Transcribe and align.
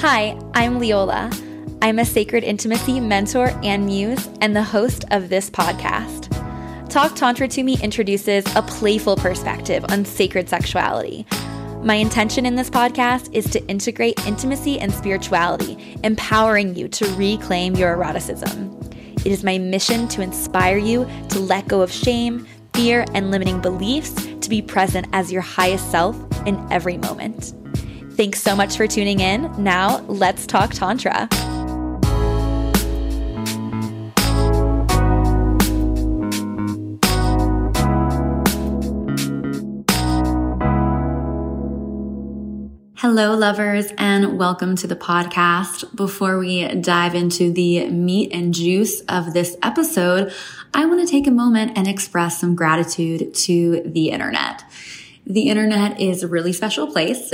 Hi, 0.00 0.38
I'm 0.54 0.78
Leola. 0.78 1.28
I'm 1.82 1.98
a 1.98 2.04
sacred 2.04 2.44
intimacy 2.44 3.00
mentor 3.00 3.50
and 3.64 3.84
muse, 3.84 4.28
and 4.40 4.54
the 4.54 4.62
host 4.62 5.04
of 5.10 5.28
this 5.28 5.50
podcast. 5.50 6.28
Talk 6.88 7.16
Tantra 7.16 7.48
to 7.48 7.64
Me 7.64 7.76
introduces 7.82 8.44
a 8.54 8.62
playful 8.62 9.16
perspective 9.16 9.84
on 9.88 10.04
sacred 10.04 10.48
sexuality. 10.48 11.26
My 11.82 11.96
intention 11.96 12.46
in 12.46 12.54
this 12.54 12.70
podcast 12.70 13.34
is 13.34 13.50
to 13.50 13.66
integrate 13.66 14.24
intimacy 14.24 14.78
and 14.78 14.94
spirituality, 14.94 15.98
empowering 16.04 16.76
you 16.76 16.86
to 16.90 17.04
reclaim 17.16 17.74
your 17.74 17.90
eroticism. 17.90 18.78
It 19.24 19.32
is 19.32 19.42
my 19.42 19.58
mission 19.58 20.06
to 20.10 20.22
inspire 20.22 20.78
you 20.78 21.08
to 21.30 21.40
let 21.40 21.66
go 21.66 21.80
of 21.80 21.90
shame, 21.90 22.46
fear, 22.72 23.04
and 23.14 23.32
limiting 23.32 23.60
beliefs 23.60 24.14
to 24.14 24.48
be 24.48 24.62
present 24.62 25.08
as 25.12 25.32
your 25.32 25.42
highest 25.42 25.90
self 25.90 26.16
in 26.46 26.64
every 26.70 26.98
moment. 26.98 27.52
Thanks 28.18 28.42
so 28.42 28.56
much 28.56 28.76
for 28.76 28.88
tuning 28.88 29.20
in. 29.20 29.48
Now, 29.62 30.00
let's 30.08 30.44
talk 30.44 30.74
Tantra. 30.74 31.28
Hello, 42.96 43.36
lovers, 43.36 43.92
and 43.96 44.36
welcome 44.36 44.74
to 44.74 44.88
the 44.88 44.96
podcast. 44.96 45.94
Before 45.94 46.40
we 46.40 46.66
dive 46.74 47.14
into 47.14 47.52
the 47.52 47.88
meat 47.88 48.32
and 48.32 48.52
juice 48.52 49.00
of 49.02 49.32
this 49.32 49.56
episode, 49.62 50.32
I 50.74 50.86
want 50.86 51.06
to 51.06 51.06
take 51.06 51.28
a 51.28 51.30
moment 51.30 51.78
and 51.78 51.86
express 51.86 52.40
some 52.40 52.56
gratitude 52.56 53.32
to 53.32 53.82
the 53.86 54.10
internet. 54.10 54.64
The 55.28 55.50
internet 55.50 56.00
is 56.00 56.22
a 56.22 56.26
really 56.26 56.54
special 56.54 56.86
place. 56.86 57.30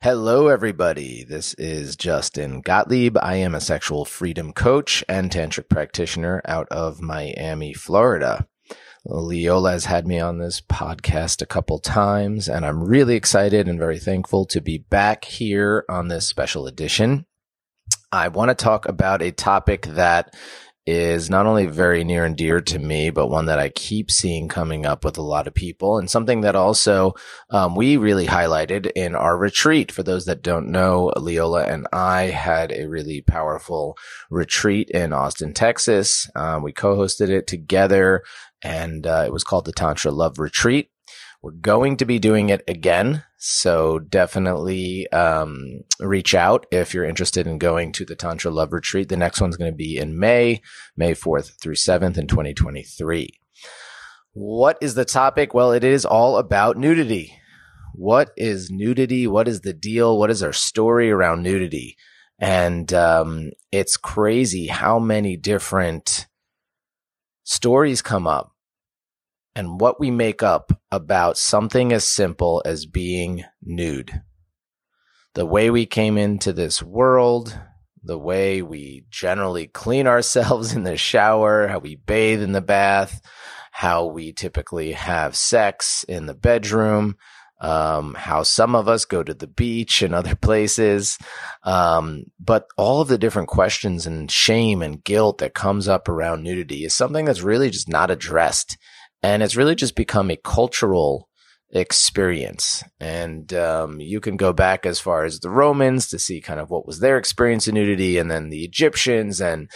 Hello, 0.00 0.48
everybody. 0.48 1.24
This 1.24 1.52
is 1.54 1.96
Justin 1.96 2.62
Gottlieb. 2.62 3.18
I 3.20 3.36
am 3.36 3.54
a 3.54 3.60
sexual 3.60 4.06
freedom 4.06 4.52
coach 4.52 5.04
and 5.08 5.30
tantric 5.30 5.68
practitioner 5.68 6.40
out 6.46 6.68
of 6.70 7.02
Miami, 7.02 7.74
Florida. 7.74 8.46
Leola 9.04 9.72
has 9.72 9.84
had 9.84 10.06
me 10.06 10.18
on 10.18 10.38
this 10.38 10.60
podcast 10.60 11.42
a 11.42 11.46
couple 11.46 11.78
times, 11.78 12.48
and 12.48 12.64
I'm 12.64 12.82
really 12.82 13.16
excited 13.16 13.68
and 13.68 13.78
very 13.78 13.98
thankful 13.98 14.46
to 14.46 14.60
be 14.60 14.78
back 14.78 15.24
here 15.24 15.84
on 15.88 16.08
this 16.08 16.26
special 16.26 16.66
edition. 16.66 17.26
I 18.10 18.28
want 18.28 18.50
to 18.50 18.54
talk 18.54 18.88
about 18.88 19.22
a 19.22 19.32
topic 19.32 19.86
that 19.86 20.34
is 20.86 21.28
not 21.28 21.44
only 21.44 21.66
very 21.66 22.02
near 22.02 22.24
and 22.24 22.34
dear 22.34 22.62
to 22.62 22.78
me, 22.78 23.10
but 23.10 23.28
one 23.28 23.44
that 23.44 23.58
I 23.58 23.68
keep 23.68 24.10
seeing 24.10 24.48
coming 24.48 24.86
up 24.86 25.04
with 25.04 25.18
a 25.18 25.22
lot 25.22 25.46
of 25.46 25.52
people 25.52 25.98
and 25.98 26.08
something 26.08 26.40
that 26.40 26.56
also 26.56 27.12
um, 27.50 27.74
we 27.74 27.98
really 27.98 28.26
highlighted 28.26 28.90
in 28.96 29.14
our 29.14 29.36
retreat. 29.36 29.92
For 29.92 30.02
those 30.02 30.24
that 30.24 30.40
don't 30.40 30.70
know, 30.70 31.12
Leola 31.14 31.64
and 31.64 31.86
I 31.92 32.22
had 32.22 32.72
a 32.72 32.88
really 32.88 33.20
powerful 33.20 33.98
retreat 34.30 34.88
in 34.88 35.12
Austin, 35.12 35.52
Texas. 35.52 36.30
Um, 36.34 36.62
we 36.62 36.72
co-hosted 36.72 37.28
it 37.28 37.46
together 37.46 38.22
and 38.62 39.06
uh, 39.06 39.24
it 39.26 39.32
was 39.32 39.44
called 39.44 39.66
the 39.66 39.72
Tantra 39.72 40.10
Love 40.10 40.38
Retreat. 40.38 40.88
We're 41.40 41.52
going 41.52 41.96
to 41.98 42.04
be 42.04 42.18
doing 42.18 42.48
it 42.48 42.62
again. 42.66 43.22
So 43.36 44.00
definitely 44.00 45.08
um, 45.12 45.82
reach 46.00 46.34
out 46.34 46.66
if 46.72 46.92
you're 46.92 47.04
interested 47.04 47.46
in 47.46 47.58
going 47.58 47.92
to 47.92 48.04
the 48.04 48.16
Tantra 48.16 48.50
Love 48.50 48.72
Retreat. 48.72 49.08
The 49.08 49.16
next 49.16 49.40
one's 49.40 49.56
going 49.56 49.70
to 49.70 49.76
be 49.76 49.96
in 49.96 50.18
May, 50.18 50.60
May 50.96 51.12
4th 51.12 51.60
through 51.60 51.76
7th 51.76 52.18
in 52.18 52.26
2023. 52.26 53.30
What 54.32 54.78
is 54.80 54.94
the 54.94 55.04
topic? 55.04 55.54
Well, 55.54 55.70
it 55.70 55.84
is 55.84 56.04
all 56.04 56.38
about 56.38 56.76
nudity. 56.76 57.34
What 57.94 58.30
is 58.36 58.70
nudity? 58.70 59.28
What 59.28 59.46
is 59.46 59.60
the 59.60 59.72
deal? 59.72 60.18
What 60.18 60.30
is 60.30 60.42
our 60.42 60.52
story 60.52 61.10
around 61.10 61.42
nudity? 61.42 61.96
And 62.40 62.92
um, 62.92 63.50
it's 63.70 63.96
crazy 63.96 64.66
how 64.66 64.98
many 64.98 65.36
different 65.36 66.26
stories 67.44 68.02
come 68.02 68.26
up 68.26 68.52
and 69.58 69.80
what 69.80 69.98
we 69.98 70.08
make 70.08 70.40
up 70.40 70.70
about 70.92 71.36
something 71.36 71.92
as 71.92 72.08
simple 72.08 72.62
as 72.64 72.86
being 72.86 73.42
nude. 73.60 74.22
The 75.34 75.46
way 75.46 75.68
we 75.68 75.84
came 75.84 76.16
into 76.16 76.52
this 76.52 76.80
world, 76.80 77.58
the 78.00 78.20
way 78.20 78.62
we 78.62 79.04
generally 79.10 79.66
clean 79.66 80.06
ourselves 80.06 80.72
in 80.76 80.84
the 80.84 80.96
shower, 80.96 81.66
how 81.66 81.80
we 81.80 81.96
bathe 81.96 82.40
in 82.40 82.52
the 82.52 82.60
bath, 82.60 83.20
how 83.72 84.06
we 84.06 84.32
typically 84.32 84.92
have 84.92 85.34
sex 85.34 86.04
in 86.04 86.26
the 86.26 86.34
bedroom, 86.34 87.16
um, 87.60 88.14
how 88.14 88.44
some 88.44 88.76
of 88.76 88.86
us 88.86 89.04
go 89.06 89.24
to 89.24 89.34
the 89.34 89.48
beach 89.48 90.02
and 90.02 90.14
other 90.14 90.36
places. 90.40 91.18
Um, 91.64 92.26
but 92.38 92.68
all 92.76 93.00
of 93.00 93.08
the 93.08 93.18
different 93.18 93.48
questions 93.48 94.06
and 94.06 94.30
shame 94.30 94.82
and 94.82 95.02
guilt 95.02 95.38
that 95.38 95.54
comes 95.54 95.88
up 95.88 96.08
around 96.08 96.44
nudity 96.44 96.84
is 96.84 96.94
something 96.94 97.24
that's 97.24 97.42
really 97.42 97.70
just 97.70 97.88
not 97.88 98.12
addressed 98.12 98.78
and 99.22 99.42
it's 99.42 99.56
really 99.56 99.74
just 99.74 99.96
become 99.96 100.30
a 100.30 100.36
cultural 100.36 101.28
experience. 101.70 102.82
And 102.98 103.52
um, 103.52 104.00
you 104.00 104.20
can 104.20 104.36
go 104.36 104.52
back 104.52 104.86
as 104.86 105.00
far 105.00 105.24
as 105.24 105.40
the 105.40 105.50
Romans 105.50 106.08
to 106.08 106.18
see 106.18 106.40
kind 106.40 106.60
of 106.60 106.70
what 106.70 106.86
was 106.86 107.00
their 107.00 107.18
experience 107.18 107.68
in 107.68 107.74
nudity, 107.74 108.18
and 108.18 108.30
then 108.30 108.48
the 108.48 108.64
Egyptians 108.64 109.40
and 109.40 109.70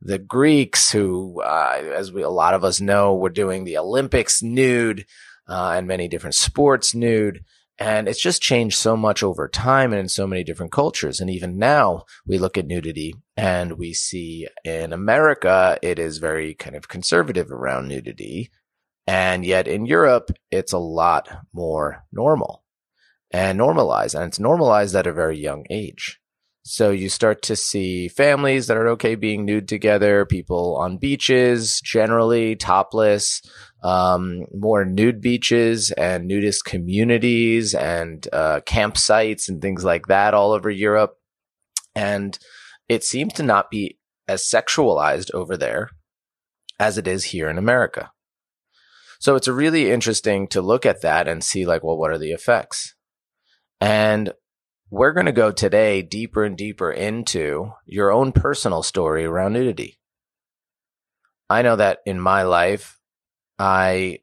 the 0.00 0.18
Greeks, 0.18 0.92
who, 0.92 1.40
uh, 1.42 1.82
as 1.94 2.12
we 2.12 2.22
a 2.22 2.28
lot 2.28 2.54
of 2.54 2.64
us 2.64 2.80
know, 2.80 3.14
were 3.14 3.30
doing 3.30 3.64
the 3.64 3.78
Olympics 3.78 4.42
nude 4.42 5.06
uh, 5.48 5.74
and 5.76 5.86
many 5.86 6.08
different 6.08 6.34
sports 6.34 6.94
nude. 6.94 7.44
And 7.80 8.08
it's 8.08 8.20
just 8.20 8.42
changed 8.42 8.76
so 8.76 8.96
much 8.96 9.22
over 9.22 9.48
time 9.48 9.92
and 9.92 10.00
in 10.00 10.08
so 10.08 10.26
many 10.26 10.42
different 10.42 10.72
cultures. 10.72 11.20
And 11.20 11.30
even 11.30 11.58
now 11.58 12.04
we 12.26 12.36
look 12.36 12.58
at 12.58 12.66
nudity 12.66 13.14
and 13.36 13.78
we 13.78 13.92
see 13.92 14.48
in 14.64 14.92
America, 14.92 15.78
it 15.80 16.00
is 16.00 16.18
very 16.18 16.54
kind 16.54 16.74
of 16.74 16.88
conservative 16.88 17.52
around 17.52 17.86
nudity. 17.86 18.50
And 19.08 19.42
yet 19.42 19.66
in 19.66 19.86
Europe, 19.86 20.32
it's 20.50 20.74
a 20.74 20.78
lot 20.78 21.30
more 21.54 22.04
normal 22.12 22.62
and 23.30 23.56
normalized. 23.56 24.14
And 24.14 24.24
it's 24.24 24.38
normalized 24.38 24.94
at 24.94 25.06
a 25.06 25.14
very 25.14 25.38
young 25.38 25.64
age. 25.70 26.20
So 26.62 26.90
you 26.90 27.08
start 27.08 27.40
to 27.44 27.56
see 27.56 28.08
families 28.08 28.66
that 28.66 28.76
are 28.76 28.88
okay 28.88 29.14
being 29.14 29.46
nude 29.46 29.66
together, 29.66 30.26
people 30.26 30.76
on 30.76 30.98
beaches, 30.98 31.80
generally 31.80 32.54
topless, 32.54 33.40
um, 33.82 34.44
more 34.52 34.84
nude 34.84 35.22
beaches 35.22 35.90
and 35.92 36.28
nudist 36.28 36.66
communities 36.66 37.72
and 37.74 38.28
uh, 38.30 38.60
campsites 38.66 39.48
and 39.48 39.62
things 39.62 39.84
like 39.84 40.08
that 40.08 40.34
all 40.34 40.52
over 40.52 40.68
Europe. 40.68 41.14
And 41.94 42.38
it 42.90 43.04
seems 43.04 43.32
to 43.34 43.42
not 43.42 43.70
be 43.70 43.98
as 44.28 44.42
sexualized 44.42 45.32
over 45.32 45.56
there 45.56 45.88
as 46.78 46.98
it 46.98 47.08
is 47.08 47.24
here 47.24 47.48
in 47.48 47.56
America. 47.56 48.10
So 49.18 49.34
it's 49.34 49.48
really 49.48 49.90
interesting 49.90 50.46
to 50.48 50.62
look 50.62 50.86
at 50.86 51.02
that 51.02 51.26
and 51.26 51.42
see 51.42 51.66
like, 51.66 51.82
well, 51.82 51.98
what 51.98 52.10
are 52.10 52.18
the 52.18 52.32
effects? 52.32 52.94
And 53.80 54.32
we're 54.90 55.12
going 55.12 55.26
to 55.26 55.32
go 55.32 55.50
today 55.50 56.02
deeper 56.02 56.44
and 56.44 56.56
deeper 56.56 56.90
into 56.90 57.72
your 57.84 58.10
own 58.10 58.32
personal 58.32 58.82
story 58.82 59.24
around 59.24 59.52
nudity. 59.52 59.98
I 61.50 61.62
know 61.62 61.76
that 61.76 61.98
in 62.06 62.20
my 62.20 62.42
life, 62.42 62.98
I 63.58 64.20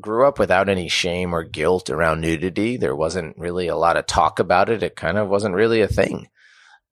grew 0.00 0.26
up 0.26 0.38
without 0.38 0.68
any 0.68 0.88
shame 0.88 1.34
or 1.34 1.44
guilt 1.44 1.88
around 1.88 2.20
nudity. 2.20 2.76
There 2.76 2.96
wasn't 2.96 3.38
really 3.38 3.68
a 3.68 3.76
lot 3.76 3.96
of 3.96 4.06
talk 4.06 4.38
about 4.38 4.68
it. 4.68 4.82
It 4.82 4.96
kind 4.96 5.18
of 5.18 5.28
wasn't 5.28 5.54
really 5.54 5.80
a 5.80 5.88
thing. 5.88 6.28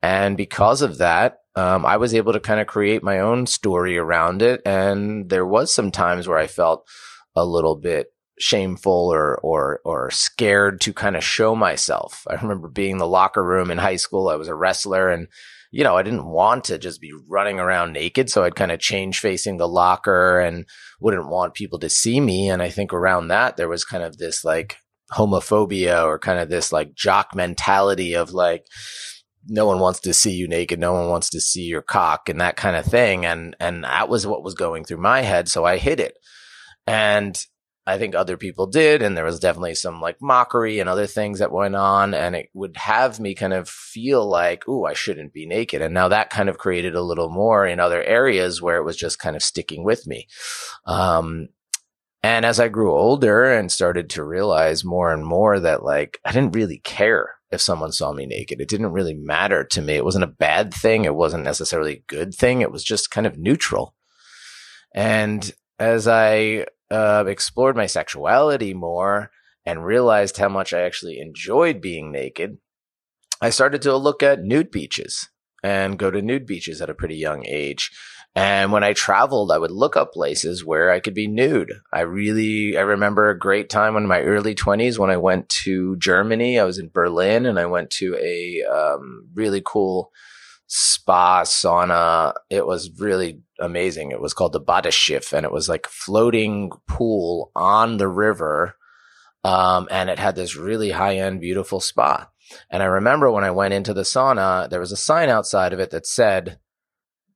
And 0.02 0.36
because 0.36 0.82
of 0.82 0.98
that, 0.98 1.38
um, 1.56 1.84
I 1.86 1.96
was 1.96 2.14
able 2.14 2.32
to 2.32 2.40
kind 2.40 2.60
of 2.60 2.66
create 2.66 3.02
my 3.02 3.20
own 3.20 3.46
story 3.46 3.96
around 3.96 4.42
it. 4.42 4.60
And 4.64 5.28
there 5.30 5.46
was 5.46 5.74
some 5.74 5.90
times 5.90 6.26
where 6.26 6.38
I 6.38 6.46
felt 6.46 6.86
a 7.34 7.44
little 7.44 7.76
bit 7.76 8.08
shameful 8.38 9.12
or 9.12 9.38
or 9.42 9.80
or 9.84 10.10
scared 10.10 10.80
to 10.80 10.92
kind 10.92 11.16
of 11.16 11.24
show 11.24 11.54
myself. 11.54 12.26
I 12.28 12.34
remember 12.34 12.68
being 12.68 12.92
in 12.92 12.98
the 12.98 13.06
locker 13.06 13.44
room 13.44 13.70
in 13.70 13.78
high 13.78 13.96
school. 13.96 14.28
I 14.28 14.36
was 14.36 14.48
a 14.48 14.54
wrestler 14.54 15.08
and 15.10 15.28
you 15.74 15.82
know, 15.82 15.96
I 15.96 16.04
didn't 16.04 16.26
want 16.26 16.62
to 16.64 16.78
just 16.78 17.00
be 17.00 17.12
running 17.28 17.58
around 17.58 17.92
naked. 17.92 18.30
So 18.30 18.44
I'd 18.44 18.54
kind 18.54 18.70
of 18.70 18.78
change 18.78 19.18
facing 19.18 19.56
the 19.56 19.66
locker 19.66 20.38
and 20.38 20.66
wouldn't 21.00 21.28
want 21.28 21.54
people 21.54 21.80
to 21.80 21.88
see 21.88 22.20
me. 22.20 22.48
And 22.48 22.62
I 22.62 22.70
think 22.70 22.92
around 22.92 23.26
that, 23.26 23.56
there 23.56 23.68
was 23.68 23.84
kind 23.84 24.04
of 24.04 24.16
this 24.16 24.44
like 24.44 24.76
homophobia 25.12 26.04
or 26.04 26.20
kind 26.20 26.38
of 26.38 26.48
this 26.48 26.70
like 26.70 26.94
jock 26.94 27.34
mentality 27.34 28.14
of 28.14 28.30
like, 28.30 28.68
no 29.48 29.66
one 29.66 29.80
wants 29.80 29.98
to 30.02 30.14
see 30.14 30.30
you 30.30 30.46
naked. 30.46 30.78
No 30.78 30.92
one 30.92 31.08
wants 31.08 31.28
to 31.30 31.40
see 31.40 31.62
your 31.62 31.82
cock 31.82 32.28
and 32.28 32.40
that 32.40 32.54
kind 32.54 32.76
of 32.76 32.84
thing. 32.84 33.26
And, 33.26 33.56
and 33.58 33.82
that 33.82 34.08
was 34.08 34.28
what 34.28 34.44
was 34.44 34.54
going 34.54 34.84
through 34.84 34.98
my 34.98 35.22
head. 35.22 35.48
So 35.48 35.64
I 35.64 35.78
hid 35.78 35.98
it. 35.98 36.16
And 36.86 37.38
I 37.86 37.98
think 37.98 38.14
other 38.14 38.36
people 38.36 38.66
did. 38.66 39.02
And 39.02 39.16
there 39.16 39.24
was 39.24 39.40
definitely 39.40 39.74
some 39.74 40.00
like 40.00 40.16
mockery 40.20 40.80
and 40.80 40.88
other 40.88 41.06
things 41.06 41.38
that 41.38 41.52
went 41.52 41.76
on. 41.76 42.14
And 42.14 42.34
it 42.34 42.48
would 42.54 42.76
have 42.76 43.20
me 43.20 43.34
kind 43.34 43.52
of 43.52 43.68
feel 43.68 44.26
like, 44.26 44.66
ooh, 44.68 44.84
I 44.84 44.94
shouldn't 44.94 45.32
be 45.32 45.46
naked. 45.46 45.82
And 45.82 45.92
now 45.92 46.08
that 46.08 46.30
kind 46.30 46.48
of 46.48 46.58
created 46.58 46.94
a 46.94 47.02
little 47.02 47.28
more 47.28 47.66
in 47.66 47.80
other 47.80 48.02
areas 48.02 48.62
where 48.62 48.76
it 48.78 48.84
was 48.84 48.96
just 48.96 49.18
kind 49.18 49.36
of 49.36 49.42
sticking 49.42 49.84
with 49.84 50.06
me. 50.06 50.28
Um, 50.86 51.48
and 52.22 52.46
as 52.46 52.58
I 52.58 52.68
grew 52.68 52.90
older 52.90 53.52
and 53.52 53.70
started 53.70 54.08
to 54.10 54.24
realize 54.24 54.82
more 54.82 55.12
and 55.12 55.26
more 55.26 55.60
that 55.60 55.84
like 55.84 56.18
I 56.24 56.32
didn't 56.32 56.54
really 56.54 56.78
care 56.78 57.34
if 57.50 57.60
someone 57.60 57.92
saw 57.92 58.12
me 58.12 58.24
naked. 58.24 58.60
It 58.62 58.68
didn't 58.68 58.92
really 58.92 59.14
matter 59.14 59.62
to 59.62 59.82
me. 59.82 59.94
It 59.94 60.04
wasn't 60.04 60.24
a 60.24 60.28
bad 60.28 60.72
thing. 60.72 61.04
It 61.04 61.14
wasn't 61.14 61.44
necessarily 61.44 61.92
a 61.92 62.04
good 62.06 62.34
thing. 62.34 62.62
It 62.62 62.72
was 62.72 62.82
just 62.82 63.10
kind 63.10 63.26
of 63.26 63.38
neutral. 63.38 63.94
And 64.94 65.52
as 65.78 66.06
I 66.08 66.66
uh, 66.90 67.24
explored 67.26 67.76
my 67.76 67.86
sexuality 67.86 68.74
more 68.74 69.30
and 69.66 69.84
realized 69.84 70.36
how 70.36 70.48
much 70.48 70.72
I 70.72 70.82
actually 70.82 71.18
enjoyed 71.18 71.80
being 71.80 72.12
naked, 72.12 72.58
I 73.40 73.50
started 73.50 73.82
to 73.82 73.96
look 73.96 74.22
at 74.22 74.42
nude 74.42 74.70
beaches 74.70 75.28
and 75.62 75.98
go 75.98 76.10
to 76.10 76.22
nude 76.22 76.46
beaches 76.46 76.80
at 76.82 76.90
a 76.90 76.94
pretty 76.94 77.16
young 77.16 77.44
age. 77.46 77.90
And 78.36 78.72
when 78.72 78.82
I 78.82 78.94
traveled, 78.94 79.52
I 79.52 79.58
would 79.58 79.70
look 79.70 79.96
up 79.96 80.12
places 80.12 80.64
where 80.64 80.90
I 80.90 80.98
could 80.98 81.14
be 81.14 81.28
nude. 81.28 81.72
I 81.92 82.00
really, 82.00 82.76
I 82.76 82.80
remember 82.80 83.30
a 83.30 83.38
great 83.38 83.70
time 83.70 83.96
in 83.96 84.08
my 84.08 84.22
early 84.22 84.56
twenties 84.56 84.98
when 84.98 85.10
I 85.10 85.16
went 85.16 85.48
to 85.50 85.96
Germany. 85.96 86.58
I 86.58 86.64
was 86.64 86.78
in 86.78 86.90
Berlin 86.92 87.46
and 87.46 87.60
I 87.60 87.66
went 87.66 87.90
to 87.90 88.16
a 88.16 88.62
um, 88.64 89.28
really 89.34 89.62
cool 89.64 90.10
spa 90.66 91.44
sauna. 91.44 92.34
It 92.50 92.66
was 92.66 92.90
really 92.98 93.42
amazing. 93.58 94.10
It 94.10 94.20
was 94.20 94.34
called 94.34 94.52
the 94.52 94.60
Badeschiff 94.60 95.32
and 95.32 95.44
it 95.44 95.52
was 95.52 95.68
like 95.68 95.86
floating 95.86 96.70
pool 96.88 97.50
on 97.54 97.96
the 97.96 98.08
river. 98.08 98.76
Um, 99.42 99.88
and 99.90 100.08
it 100.08 100.18
had 100.18 100.36
this 100.36 100.56
really 100.56 100.90
high 100.90 101.18
end, 101.18 101.40
beautiful 101.40 101.80
spa. 101.80 102.28
And 102.70 102.82
I 102.82 102.86
remember 102.86 103.30
when 103.30 103.44
I 103.44 103.50
went 103.50 103.74
into 103.74 103.94
the 103.94 104.02
sauna, 104.02 104.68
there 104.68 104.80
was 104.80 104.92
a 104.92 104.96
sign 104.96 105.28
outside 105.28 105.72
of 105.72 105.80
it 105.80 105.90
that 105.90 106.06
said, 106.06 106.58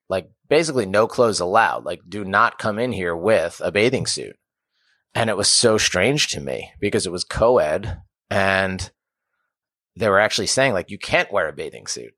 like, 0.09 0.31
basically 0.49 0.87
no 0.87 1.07
clothes 1.07 1.41
allowed. 1.41 1.85
Like, 1.85 2.01
do 2.09 2.25
not 2.25 2.59
come 2.59 2.79
in 2.79 2.93
here 2.93 3.17
with 3.17 3.61
a 3.65 3.73
bathing 3.73 4.07
suit. 4.07 4.37
And 5.15 5.31
it 5.31 5.37
was 5.37 5.49
so 5.49 5.79
strange 5.79 6.29
to 6.29 6.41
me 6.41 6.71
because 6.81 7.07
it 7.07 7.13
was 7.13 7.25
co 7.25 7.59
ed 7.59 8.03
and 8.31 8.91
they 9.97 10.09
were 10.09 10.21
actually 10.21 10.47
saying, 10.47 10.75
like, 10.75 10.91
you 10.91 10.99
can't 10.99 11.33
wear 11.33 11.49
a 11.49 11.53
bathing 11.53 11.87
suit. 11.87 12.15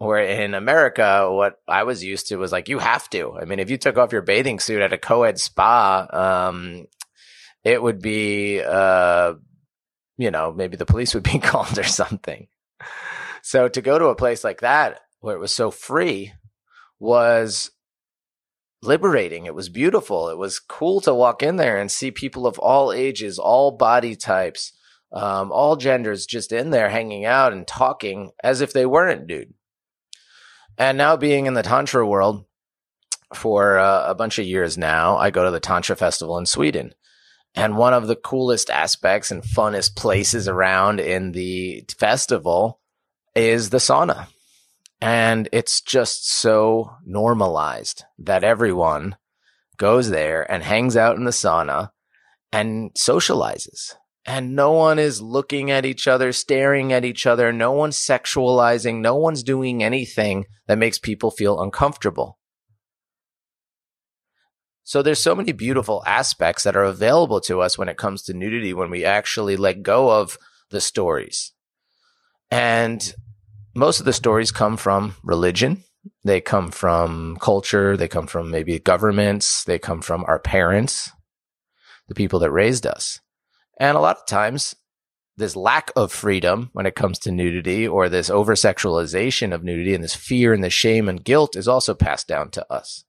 Where 0.00 0.24
in 0.24 0.54
America, 0.54 1.30
what 1.30 1.60
I 1.68 1.82
was 1.82 2.02
used 2.02 2.28
to 2.28 2.36
was 2.36 2.52
like, 2.52 2.70
you 2.70 2.78
have 2.78 3.10
to. 3.10 3.36
I 3.38 3.44
mean, 3.44 3.58
if 3.58 3.68
you 3.68 3.76
took 3.76 3.98
off 3.98 4.12
your 4.12 4.22
bathing 4.22 4.58
suit 4.58 4.80
at 4.80 4.94
a 4.94 4.98
co-ed 4.98 5.38
spa, 5.38 6.06
um, 6.10 6.86
it 7.64 7.82
would 7.82 8.00
be, 8.00 8.62
uh, 8.62 9.34
you 10.16 10.30
know, 10.30 10.52
maybe 10.52 10.78
the 10.78 10.86
police 10.86 11.12
would 11.12 11.22
be 11.22 11.38
called 11.38 11.78
or 11.78 11.84
something. 11.84 12.48
So 13.42 13.68
to 13.68 13.82
go 13.82 13.98
to 13.98 14.06
a 14.06 14.14
place 14.14 14.42
like 14.42 14.62
that 14.62 15.00
where 15.20 15.36
it 15.36 15.40
was 15.40 15.52
so 15.52 15.70
free 15.70 16.32
was 16.98 17.70
liberating. 18.82 19.44
It 19.44 19.54
was 19.54 19.68
beautiful. 19.68 20.30
It 20.30 20.38
was 20.38 20.60
cool 20.60 21.02
to 21.02 21.14
walk 21.14 21.42
in 21.42 21.56
there 21.56 21.78
and 21.78 21.90
see 21.90 22.10
people 22.10 22.46
of 22.46 22.58
all 22.58 22.90
ages, 22.90 23.38
all 23.38 23.70
body 23.70 24.16
types, 24.16 24.72
um, 25.12 25.52
all 25.52 25.76
genders 25.76 26.24
just 26.24 26.52
in 26.52 26.70
there 26.70 26.88
hanging 26.88 27.26
out 27.26 27.52
and 27.52 27.66
talking 27.66 28.30
as 28.42 28.62
if 28.62 28.72
they 28.72 28.86
weren't 28.86 29.26
dude. 29.26 29.52
And 30.80 30.96
now 30.96 31.14
being 31.14 31.44
in 31.44 31.52
the 31.52 31.62
Tantra 31.62 32.06
world 32.06 32.46
for 33.34 33.78
uh, 33.78 34.06
a 34.06 34.14
bunch 34.14 34.38
of 34.38 34.46
years 34.46 34.78
now, 34.78 35.18
I 35.18 35.28
go 35.28 35.44
to 35.44 35.50
the 35.50 35.60
Tantra 35.60 35.94
festival 35.94 36.38
in 36.38 36.46
Sweden. 36.46 36.94
And 37.54 37.76
one 37.76 37.92
of 37.92 38.06
the 38.06 38.16
coolest 38.16 38.70
aspects 38.70 39.30
and 39.30 39.42
funnest 39.42 39.94
places 39.94 40.48
around 40.48 40.98
in 40.98 41.32
the 41.32 41.84
festival 41.98 42.80
is 43.36 43.68
the 43.68 43.76
sauna. 43.76 44.28
And 45.02 45.50
it's 45.52 45.82
just 45.82 46.30
so 46.30 46.92
normalized 47.04 48.04
that 48.18 48.42
everyone 48.42 49.16
goes 49.76 50.08
there 50.08 50.50
and 50.50 50.62
hangs 50.62 50.96
out 50.96 51.16
in 51.16 51.24
the 51.24 51.30
sauna 51.30 51.90
and 52.54 52.90
socializes 52.94 53.96
and 54.26 54.54
no 54.54 54.72
one 54.72 54.98
is 54.98 55.22
looking 55.22 55.70
at 55.70 55.86
each 55.86 56.06
other, 56.06 56.32
staring 56.32 56.92
at 56.92 57.04
each 57.04 57.26
other. 57.26 57.52
No 57.52 57.72
one's 57.72 57.96
sexualizing. 57.96 59.00
No 59.00 59.16
one's 59.16 59.42
doing 59.42 59.82
anything 59.82 60.44
that 60.66 60.78
makes 60.78 60.98
people 60.98 61.30
feel 61.30 61.60
uncomfortable. 61.60 62.38
So 64.82 65.02
there's 65.02 65.22
so 65.22 65.34
many 65.34 65.52
beautiful 65.52 66.02
aspects 66.06 66.64
that 66.64 66.76
are 66.76 66.84
available 66.84 67.40
to 67.42 67.60
us 67.60 67.78
when 67.78 67.88
it 67.88 67.96
comes 67.96 68.22
to 68.24 68.34
nudity 68.34 68.74
when 68.74 68.90
we 68.90 69.04
actually 69.04 69.56
let 69.56 69.82
go 69.82 70.10
of 70.10 70.36
the 70.70 70.80
stories. 70.80 71.52
And 72.50 73.14
most 73.74 74.00
of 74.00 74.06
the 74.06 74.12
stories 74.12 74.50
come 74.50 74.76
from 74.76 75.14
religion. 75.22 75.84
They 76.24 76.40
come 76.40 76.70
from 76.70 77.38
culture. 77.40 77.96
They 77.96 78.08
come 78.08 78.26
from 78.26 78.50
maybe 78.50 78.78
governments. 78.78 79.64
They 79.64 79.78
come 79.78 80.02
from 80.02 80.24
our 80.26 80.40
parents, 80.40 81.10
the 82.08 82.14
people 82.14 82.40
that 82.40 82.50
raised 82.50 82.86
us. 82.86 83.20
And 83.80 83.96
a 83.96 84.00
lot 84.00 84.18
of 84.18 84.26
times, 84.26 84.76
this 85.38 85.56
lack 85.56 85.90
of 85.96 86.12
freedom 86.12 86.68
when 86.74 86.84
it 86.84 86.94
comes 86.94 87.18
to 87.20 87.32
nudity 87.32 87.88
or 87.88 88.10
this 88.10 88.28
over 88.28 88.54
sexualization 88.54 89.54
of 89.54 89.64
nudity 89.64 89.94
and 89.94 90.04
this 90.04 90.14
fear 90.14 90.52
and 90.52 90.62
the 90.62 90.68
shame 90.68 91.08
and 91.08 91.24
guilt 91.24 91.56
is 91.56 91.66
also 91.66 91.94
passed 91.94 92.28
down 92.28 92.50
to 92.50 92.72
us. 92.72 93.04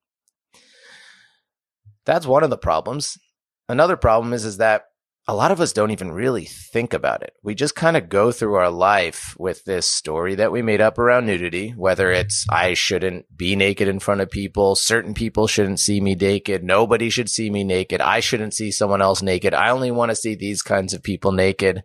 That's 2.06 2.26
one 2.26 2.44
of 2.44 2.50
the 2.50 2.58
problems. 2.58 3.18
Another 3.68 3.98
problem 3.98 4.32
is, 4.32 4.46
is 4.46 4.58
that 4.58 4.86
a 5.28 5.36
lot 5.36 5.52
of 5.52 5.62
us 5.62 5.72
don't 5.72 5.92
even 5.92 6.12
really 6.12 6.46
think 6.46 6.94
about 6.94 7.22
it. 7.22 7.34
We 7.44 7.54
just 7.54 7.76
kind 7.76 7.96
of 7.96 8.10
go 8.10 8.32
through 8.32 8.56
our 8.56 8.72
life 8.72 9.36
with 9.38 9.64
this 9.66 9.86
story 9.86 10.36
that 10.36 10.52
we 10.52 10.64
made 10.64 10.82
up 10.82 10.98
around 10.98 11.28
nudity, 11.28 11.70
whether 11.70 12.12
it's 12.12 12.46
I 12.50 12.74
shouldn't 12.74 13.38
be 13.38 13.56
naked 13.56 13.88
in 13.88 14.00
front 14.00 14.22
of 14.22 14.32
people, 14.32 14.76
certain 14.76 15.14
people 15.14 15.46
shouldn't 15.46 15.80
see 15.80 16.02
me 16.02 16.16
naked, 16.16 16.64
nobody 16.64 17.10
should 17.10 17.30
see 17.30 17.52
me 17.52 17.64
naked, 17.64 18.02
I 18.02 18.20
shouldn't 18.20 18.56
see 18.56 18.72
someone 18.72 19.02
else 19.02 19.22
naked, 19.22 19.54
I 19.54 19.70
only 19.70 19.92
want 19.92 20.10
to 20.10 20.16
see 20.16 20.34
these 20.34 20.64
kinds 20.64 20.94
of 20.94 21.04
people 21.04 21.32
naked. 21.32 21.84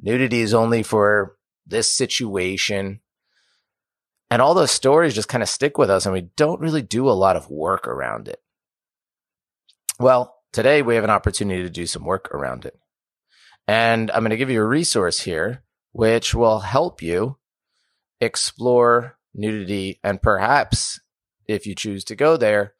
Nudity 0.00 0.40
is 0.40 0.54
only 0.54 0.82
for 0.82 1.36
this 1.64 1.92
situation. 1.92 3.00
And 4.30 4.42
all 4.42 4.54
those 4.54 4.70
stories 4.72 5.14
just 5.14 5.28
kind 5.28 5.42
of 5.42 5.48
stick 5.48 5.78
with 5.78 5.90
us 5.90 6.06
and 6.06 6.12
we 6.12 6.22
don't 6.36 6.60
really 6.60 6.82
do 6.82 7.08
a 7.08 7.12
lot 7.12 7.36
of 7.36 7.48
work 7.48 7.86
around 7.86 8.28
it. 8.28 8.40
Well, 9.98 10.37
Today, 10.52 10.82
we 10.82 10.94
have 10.94 11.04
an 11.04 11.10
opportunity 11.10 11.62
to 11.62 11.70
do 11.70 11.86
some 11.86 12.04
work 12.04 12.32
around 12.32 12.64
it. 12.64 12.78
And 13.66 14.10
I'm 14.10 14.20
going 14.20 14.30
to 14.30 14.36
give 14.36 14.50
you 14.50 14.62
a 14.62 14.66
resource 14.66 15.20
here, 15.20 15.62
which 15.92 16.34
will 16.34 16.60
help 16.60 17.02
you 17.02 17.36
explore 18.20 19.18
nudity 19.34 20.00
and 20.02 20.22
perhaps, 20.22 21.00
if 21.46 21.66
you 21.66 21.74
choose 21.74 22.02
to 22.04 22.16
go 22.16 22.36
there, 22.36 22.74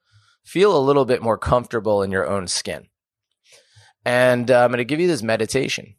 feel 0.44 0.76
a 0.76 0.80
little 0.80 1.04
bit 1.04 1.22
more 1.22 1.36
comfortable 1.36 2.02
in 2.02 2.10
your 2.10 2.26
own 2.26 2.46
skin. 2.46 2.88
And 4.04 4.50
uh, 4.50 4.64
I'm 4.64 4.70
going 4.70 4.78
to 4.78 4.84
give 4.84 5.00
you 5.00 5.06
this 5.06 5.22
meditation. 5.22 5.94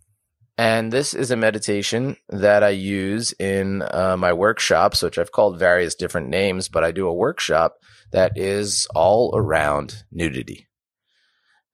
And 0.58 0.92
this 0.92 1.14
is 1.14 1.32
a 1.32 1.38
meditation 1.38 2.18
that 2.28 2.64
I 2.64 2.70
use 2.70 3.32
in 3.40 3.82
uh, 3.82 4.18
my 4.18 4.34
workshops, 4.34 5.02
which 5.02 5.18
I've 5.18 5.32
called 5.32 5.60
various 5.60 5.96
different 5.96 6.30
names, 6.30 6.68
but 6.68 6.84
I 6.84 6.92
do 6.92 7.08
a 7.08 7.14
workshop 7.14 7.78
that 8.12 8.34
is 8.36 8.88
all 8.94 9.32
around 9.36 10.04
nudity. 10.12 10.68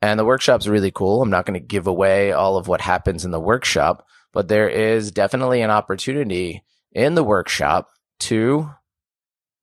And 0.06 0.20
the 0.20 0.26
workshop's 0.26 0.68
really 0.68 0.92
cool. 0.92 1.24
I'm 1.24 1.32
not 1.32 1.48
going 1.48 1.60
to 1.60 1.66
give 1.66 1.88
away 1.88 2.32
all 2.32 2.58
of 2.58 2.68
what 2.68 2.80
happens 2.80 3.26
in 3.26 3.32
the 3.32 3.40
workshop, 3.40 4.06
but 4.34 4.48
there 4.50 4.70
is 4.70 5.10
definitely 5.10 5.64
an 5.64 5.72
opportunity 5.72 6.64
in 6.92 7.16
the 7.16 7.24
workshop 7.24 7.90
to 8.20 8.70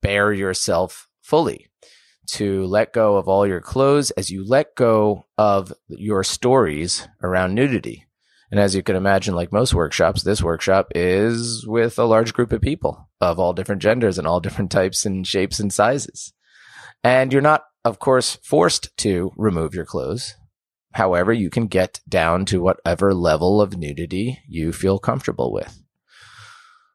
bare 0.03 0.33
yourself 0.33 1.07
fully. 1.21 1.69
to 2.29 2.65
let 2.67 2.93
go 2.93 3.17
of 3.17 3.29
all 3.29 3.47
your 3.47 3.61
clothes 3.61 4.11
as 4.13 4.31
you 4.31 4.47
let 4.47 4.75
go 4.75 5.27
of 5.37 5.73
your 5.89 6.23
stories 6.25 7.09
around 7.23 7.55
nudity. 7.55 8.07
And 8.51 8.61
as 8.61 8.75
you 8.75 8.83
can 8.83 8.97
imagine, 8.97 9.35
like 9.35 9.53
most 9.53 9.73
workshops, 9.75 10.23
this 10.23 10.43
workshop 10.43 10.89
is 10.95 11.67
with 11.67 11.99
a 11.99 12.05
large 12.05 12.35
group 12.35 12.53
of 12.53 12.61
people 12.61 13.09
of 13.21 13.39
all 13.39 13.55
different 13.55 13.81
genders 13.81 14.19
and 14.19 14.27
all 14.27 14.41
different 14.41 14.71
types 14.71 15.07
and 15.07 15.27
shapes 15.27 15.59
and 15.59 15.73
sizes. 15.73 16.33
And 17.03 17.33
you're 17.33 17.43
not, 17.43 17.63
of 17.85 17.99
course, 17.99 18.37
forced 18.43 18.97
to 18.99 19.33
remove 19.37 19.75
your 19.75 19.85
clothes. 19.85 20.35
However, 20.93 21.33
you 21.33 21.51
can 21.51 21.67
get 21.67 22.01
down 22.09 22.45
to 22.47 22.63
whatever 22.63 23.15
level 23.15 23.61
of 23.61 23.77
nudity 23.77 24.41
you 24.47 24.73
feel 24.73 24.99
comfortable 24.99 25.53
with. 25.53 25.83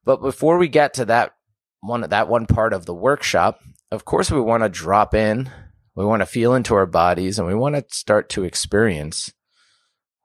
But 0.05 0.21
before 0.21 0.57
we 0.57 0.67
get 0.67 0.93
to 0.95 1.05
that 1.05 1.33
one, 1.81 2.01
that 2.01 2.29
one 2.29 2.45
part 2.45 2.73
of 2.73 2.85
the 2.85 2.93
workshop, 2.93 3.59
of 3.91 4.05
course, 4.05 4.31
we 4.31 4.39
want 4.39 4.63
to 4.63 4.69
drop 4.69 5.13
in. 5.13 5.49
We 5.95 6.05
want 6.05 6.21
to 6.21 6.27
feel 6.27 6.53
into 6.53 6.75
our 6.75 6.85
bodies 6.85 7.39
and 7.39 7.47
we 7.47 7.55
want 7.55 7.75
to 7.75 7.83
start 7.89 8.29
to 8.29 8.43
experience 8.43 9.33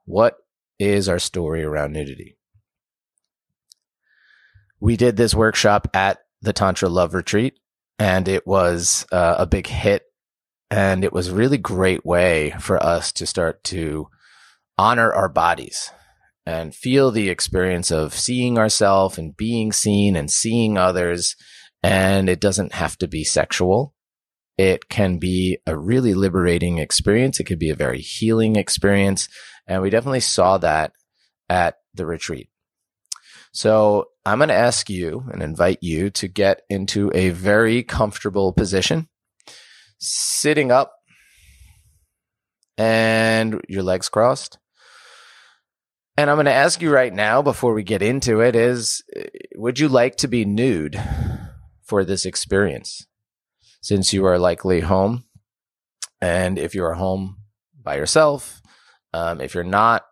what 0.05 0.37
is 0.77 1.09
our 1.09 1.19
story 1.19 1.63
around 1.63 1.93
nudity. 1.93 2.37
We 4.79 4.97
did 4.97 5.17
this 5.17 5.33
workshop 5.33 5.87
at 5.93 6.19
the 6.41 6.53
Tantra 6.53 6.89
Love 6.89 7.13
Retreat 7.13 7.57
and 7.97 8.27
it 8.27 8.45
was 8.45 9.05
uh, 9.11 9.35
a 9.39 9.45
big 9.45 9.65
hit. 9.67 10.03
And 10.73 11.03
it 11.03 11.13
was 11.13 11.27
a 11.27 11.35
really 11.35 11.59
great 11.59 12.03
way 12.03 12.55
for 12.59 12.81
us 12.81 13.11
to 13.11 13.27
start 13.27 13.63
to 13.65 14.07
honor 14.75 15.13
our 15.13 15.29
bodies 15.29 15.91
and 16.47 16.73
feel 16.73 17.11
the 17.11 17.29
experience 17.29 17.91
of 17.91 18.15
seeing 18.15 18.57
ourselves 18.57 19.19
and 19.19 19.37
being 19.37 19.71
seen 19.71 20.15
and 20.15 20.31
seeing 20.31 20.79
others. 20.79 21.35
And 21.83 22.27
it 22.27 22.41
doesn't 22.41 22.73
have 22.73 22.97
to 22.97 23.07
be 23.07 23.23
sexual. 23.23 23.93
It 24.57 24.89
can 24.89 25.19
be 25.19 25.59
a 25.67 25.77
really 25.77 26.15
liberating 26.15 26.79
experience. 26.79 27.39
It 27.39 27.43
could 27.43 27.59
be 27.59 27.69
a 27.69 27.75
very 27.75 28.01
healing 28.01 28.55
experience. 28.55 29.29
And 29.67 29.83
we 29.83 29.91
definitely 29.91 30.21
saw 30.21 30.57
that 30.57 30.93
at 31.49 31.75
the 31.93 32.07
retreat. 32.07 32.49
So 33.51 34.05
I'm 34.25 34.39
going 34.39 34.47
to 34.47 34.55
ask 34.55 34.89
you 34.89 35.23
and 35.31 35.43
invite 35.43 35.83
you 35.83 36.09
to 36.09 36.27
get 36.27 36.63
into 36.67 37.11
a 37.13 37.29
very 37.29 37.83
comfortable 37.83 38.53
position, 38.53 39.07
sitting 40.03 40.71
up 40.71 40.93
and 42.77 43.61
your 43.67 43.83
legs 43.83 44.09
crossed. 44.09 44.57
And 46.15 46.29
I'm 46.29 46.35
going 46.35 46.45
to 46.45 46.53
ask 46.53 46.81
you 46.81 46.91
right 46.91 47.13
now 47.13 47.41
before 47.41 47.73
we 47.73 47.83
get 47.83 48.03
into 48.03 48.39
it 48.41 48.55
is 48.55 49.03
would 49.55 49.79
you 49.79 49.87
like 49.87 50.15
to 50.17 50.27
be 50.27 50.45
nude 50.45 51.01
for 51.83 52.03
this 52.03 52.25
experience? 52.25 53.07
Since 53.81 54.13
you 54.13 54.25
are 54.25 54.37
likely 54.37 54.81
home 54.81 55.25
and 56.21 56.59
if 56.59 56.75
you 56.75 56.85
are 56.85 56.93
home 56.93 57.37
by 57.81 57.97
yourself, 57.97 58.61
um, 59.13 59.41
if 59.41 59.53
you're 59.53 59.63
not, 59.63 60.03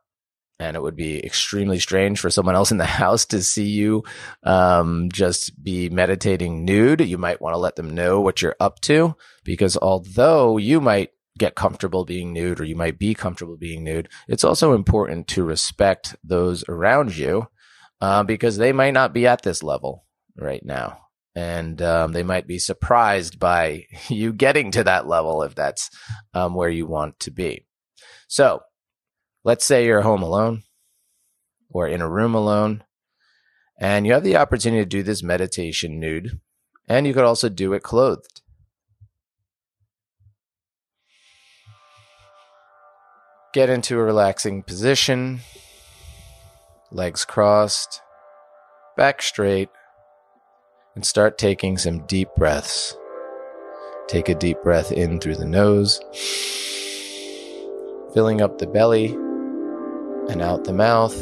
and 0.62 0.78
it 0.78 0.82
would 0.84 0.96
be 0.96 1.26
extremely 1.26 1.80
strange 1.80 2.20
for 2.20 2.30
someone 2.30 2.54
else 2.54 2.72
in 2.72 2.78
the 2.78 2.86
house 3.02 3.26
to 3.26 3.42
see 3.42 3.66
you 3.66 4.04
um, 4.44 5.10
just 5.12 5.62
be 5.64 5.90
meditating 5.90 6.64
nude. 6.64 7.02
You 7.02 7.18
might 7.18 7.42
want 7.42 7.56
to 7.56 7.58
let 7.58 7.76
them 7.76 7.90
know 7.90 8.22
what 8.22 8.44
you're 8.44 8.56
up 8.60 8.80
to 8.82 9.16
because 9.44 9.76
although 9.76 10.58
you 10.58 10.80
might 10.80 11.10
get 11.40 11.56
comfortable 11.56 12.06
being 12.06 12.32
nude 12.32 12.60
or 12.60 12.64
you 12.64 12.76
might 12.76 13.00
be 13.00 13.16
comfortable 13.16 13.58
being 13.58 13.84
nude, 13.84 14.08
it's 14.28 14.44
also 14.44 14.74
important 14.74 15.28
to 15.30 15.44
respect 15.44 16.16
those 16.24 16.64
around 16.70 17.18
you 17.18 17.48
uh, 18.00 18.22
because 18.22 18.58
they 18.58 18.72
might 18.72 18.94
not 18.94 19.14
be 19.14 19.26
at 19.26 19.42
this 19.42 19.64
level 19.64 20.06
right 20.38 20.64
now. 20.64 21.00
And 21.34 21.82
um, 21.82 22.12
they 22.12 22.24
might 22.24 22.46
be 22.46 22.60
surprised 22.60 23.40
by 23.40 23.86
you 24.10 24.32
getting 24.32 24.70
to 24.72 24.84
that 24.84 25.08
level 25.08 25.42
if 25.42 25.56
that's 25.56 25.90
um, 26.36 26.54
where 26.54 26.70
you 26.70 26.86
want 26.86 27.20
to 27.22 27.32
be. 27.32 27.66
So, 28.28 28.62
let's 29.44 29.66
say 29.66 29.86
you're 29.86 30.02
home 30.02 30.22
alone 30.22 30.64
or 31.70 31.88
in 31.88 32.02
a 32.02 32.10
room 32.10 32.36
alone, 32.36 32.84
and 33.80 34.06
you 34.06 34.14
have 34.14 34.24
the 34.24 34.36
opportunity 34.36 34.84
to 34.84 34.90
do 34.90 35.04
this 35.04 35.24
meditation 35.24 36.00
nude, 36.00 36.40
and 36.88 37.08
you 37.08 37.14
could 37.14 37.24
also 37.24 37.50
do 37.50 37.74
it 37.74 37.82
clothed. 37.82 38.42
Get 43.54 43.70
into 43.70 44.00
a 44.00 44.04
relaxing 44.04 44.64
position, 44.64 45.42
legs 46.92 47.26
crossed, 47.26 48.02
back 48.96 49.22
straight, 49.22 49.70
and 50.96 51.06
start 51.06 51.38
taking 51.38 51.78
some 51.78 52.06
deep 52.06 52.30
breaths. 52.38 52.96
Take 54.08 54.30
a 54.30 54.36
deep 54.36 54.62
breath 54.62 54.92
in 54.92 55.20
through 55.20 55.38
the 55.38 55.46
nose, 55.46 56.02
filling 58.14 58.42
up 58.42 58.58
the 58.58 58.68
belly 58.68 59.18
and 60.32 60.42
out 60.42 60.64
the 60.64 60.72
mouth. 60.72 61.14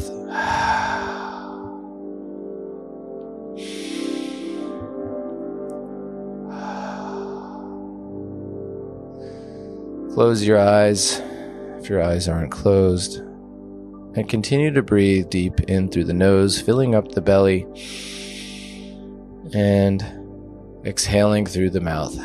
Close 10.13 10.45
your 10.45 10.59
eyes 10.59 11.19
if 11.79 11.89
your 11.89 12.03
eyes 12.03 12.27
aren't 12.27 12.51
closed. 12.51 13.17
And 14.15 14.29
continue 14.29 14.71
to 14.71 14.83
breathe 14.83 15.29
deep 15.29 15.59
in 15.61 15.89
through 15.89 16.03
the 16.03 16.13
nose, 16.13 16.61
filling 16.61 16.93
up 16.93 17.11
the 17.11 17.21
belly, 17.21 17.65
and 19.53 20.03
exhaling 20.85 21.45
through 21.47 21.71
the 21.71 21.81
mouth. 21.81 22.15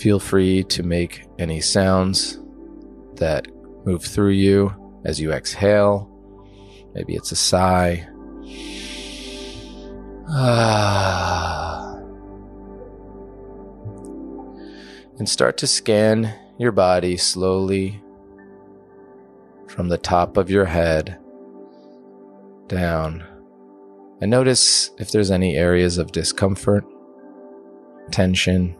Feel 0.00 0.18
free 0.18 0.64
to 0.64 0.82
make 0.82 1.26
any 1.38 1.60
sounds 1.60 2.38
that 3.16 3.46
move 3.84 4.04
through 4.04 4.30
you 4.30 4.74
as 5.04 5.20
you 5.20 5.32
exhale. 5.32 6.10
Maybe 6.94 7.14
it's 7.14 7.32
a 7.32 7.36
sigh. 7.36 8.08
Ah. 10.28 11.98
And 15.18 15.28
start 15.28 15.56
to 15.58 15.66
scan 15.66 16.34
your 16.58 16.72
body 16.72 17.16
slowly 17.16 18.02
from 19.68 19.88
the 19.88 19.98
top 19.98 20.36
of 20.36 20.50
your 20.50 20.64
head 20.64 21.18
down. 22.68 23.24
And 24.20 24.30
notice 24.30 24.90
if 24.98 25.10
there's 25.10 25.30
any 25.30 25.56
areas 25.56 25.98
of 25.98 26.12
discomfort, 26.12 26.84
tension, 28.10 28.76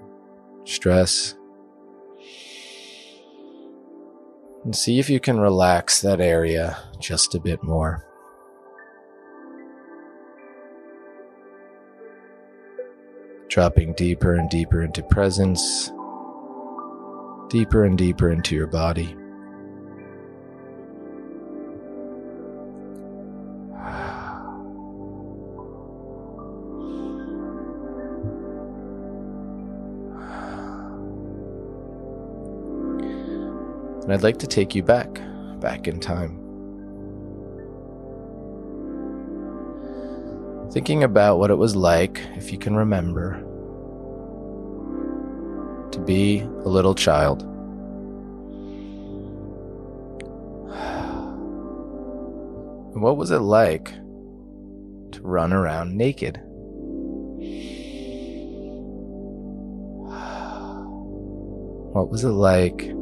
stress. 0.64 1.34
And 4.64 4.74
see 4.74 4.98
if 4.98 5.10
you 5.10 5.20
can 5.20 5.38
relax 5.38 6.00
that 6.00 6.20
area 6.20 6.78
just 6.98 7.34
a 7.34 7.40
bit 7.40 7.62
more. 7.62 8.02
Dropping 13.48 13.92
deeper 13.92 14.34
and 14.34 14.48
deeper 14.48 14.82
into 14.82 15.02
presence, 15.02 15.92
deeper 17.50 17.84
and 17.84 17.96
deeper 17.96 18.30
into 18.30 18.56
your 18.56 18.66
body. 18.66 19.14
I'd 34.14 34.22
like 34.22 34.38
to 34.38 34.46
take 34.46 34.74
you 34.76 34.82
back, 34.84 35.20
back 35.58 35.88
in 35.88 35.98
time. 35.98 36.38
Thinking 40.70 41.02
about 41.02 41.40
what 41.40 41.50
it 41.50 41.56
was 41.56 41.74
like, 41.74 42.20
if 42.36 42.52
you 42.52 42.58
can 42.58 42.76
remember, 42.76 43.40
to 45.90 45.98
be 45.98 46.42
a 46.42 46.68
little 46.68 46.94
child. 46.94 47.42
what 52.94 53.16
was 53.16 53.32
it 53.32 53.40
like 53.40 53.90
to 53.90 55.20
run 55.22 55.52
around 55.52 55.96
naked? 55.96 56.36
What 61.94 62.10
was 62.10 62.24
it 62.24 62.28
like 62.28 62.92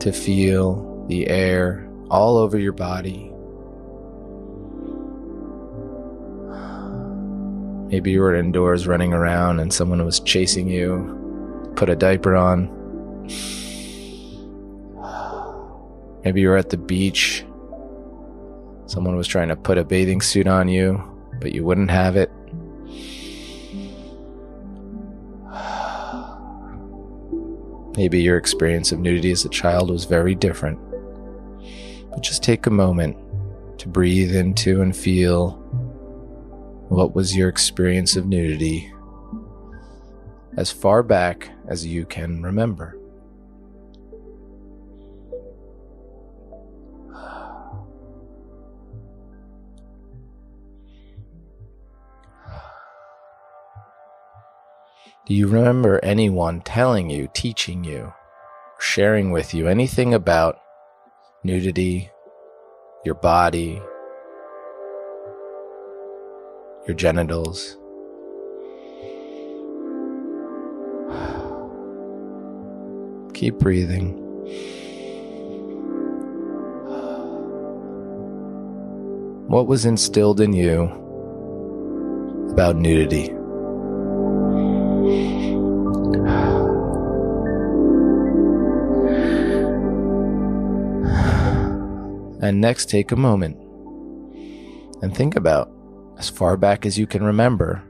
to 0.00 0.12
feel 0.12 1.06
the 1.08 1.28
air 1.28 1.88
all 2.10 2.36
over 2.36 2.58
your 2.58 2.72
body. 2.72 3.32
Maybe 7.90 8.10
you 8.10 8.20
were 8.20 8.34
indoors 8.34 8.86
running 8.86 9.14
around 9.14 9.60
and 9.60 9.72
someone 9.72 10.04
was 10.04 10.20
chasing 10.20 10.68
you, 10.68 11.72
put 11.74 11.88
a 11.88 11.96
diaper 11.96 12.36
on. 12.36 12.68
Maybe 16.24 16.42
you 16.42 16.48
were 16.48 16.58
at 16.58 16.68
the 16.68 16.76
beach. 16.76 17.44
Someone 18.86 19.16
was 19.16 19.26
trying 19.26 19.48
to 19.48 19.56
put 19.56 19.78
a 19.78 19.84
bathing 19.84 20.20
suit 20.20 20.46
on 20.46 20.68
you, 20.68 21.02
but 21.40 21.52
you 21.52 21.64
wouldn't 21.64 21.90
have 21.90 22.16
it. 22.16 22.30
Maybe 27.98 28.20
your 28.20 28.36
experience 28.36 28.92
of 28.92 29.00
nudity 29.00 29.32
as 29.32 29.44
a 29.44 29.48
child 29.48 29.90
was 29.90 30.04
very 30.04 30.36
different. 30.36 30.78
But 32.12 32.22
just 32.22 32.44
take 32.44 32.66
a 32.66 32.70
moment 32.70 33.16
to 33.80 33.88
breathe 33.88 34.36
into 34.36 34.82
and 34.82 34.96
feel 34.96 35.54
what 36.90 37.16
was 37.16 37.36
your 37.36 37.48
experience 37.48 38.14
of 38.14 38.24
nudity 38.24 38.92
as 40.56 40.70
far 40.70 41.02
back 41.02 41.50
as 41.66 41.84
you 41.84 42.06
can 42.06 42.40
remember. 42.40 42.96
Do 55.28 55.34
you 55.34 55.46
remember 55.46 56.02
anyone 56.02 56.62
telling 56.62 57.10
you, 57.10 57.28
teaching 57.34 57.84
you, 57.84 58.14
sharing 58.80 59.30
with 59.30 59.52
you 59.52 59.68
anything 59.68 60.14
about 60.14 60.58
nudity, 61.44 62.10
your 63.04 63.14
body, 63.14 63.82
your 66.86 66.96
genitals? 66.96 67.76
Keep 73.34 73.58
breathing. 73.58 74.14
What 79.46 79.66
was 79.66 79.84
instilled 79.84 80.40
in 80.40 80.54
you 80.54 80.84
about 82.50 82.76
nudity? 82.76 83.37
And 92.48 92.62
next, 92.62 92.88
take 92.88 93.12
a 93.12 93.16
moment 93.16 93.58
and 95.02 95.14
think 95.14 95.36
about, 95.36 95.70
as 96.16 96.30
far 96.30 96.56
back 96.56 96.86
as 96.86 96.96
you 96.98 97.06
can 97.06 97.22
remember, 97.22 97.84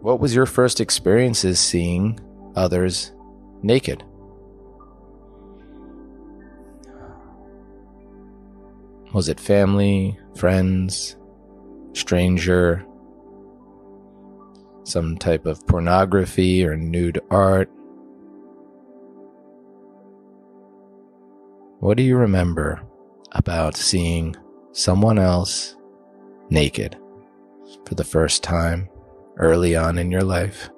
what 0.00 0.20
was 0.20 0.32
your 0.32 0.46
first 0.46 0.80
experiences 0.80 1.58
seeing 1.58 2.20
others 2.54 3.10
naked? 3.64 4.04
Was 9.12 9.28
it 9.28 9.40
family, 9.40 10.16
friends, 10.36 11.16
stranger, 11.92 12.86
some 14.84 15.18
type 15.18 15.44
of 15.44 15.66
pornography 15.66 16.64
or 16.64 16.76
nude 16.76 17.20
art? 17.32 17.68
What 21.82 21.96
do 21.96 22.04
you 22.04 22.16
remember 22.16 22.80
about 23.32 23.76
seeing 23.76 24.36
someone 24.70 25.18
else 25.18 25.74
naked 26.48 26.96
for 27.84 27.96
the 27.96 28.04
first 28.04 28.44
time 28.44 28.88
early 29.36 29.74
on 29.74 29.98
in 29.98 30.12
your 30.12 30.22
life? 30.22 30.70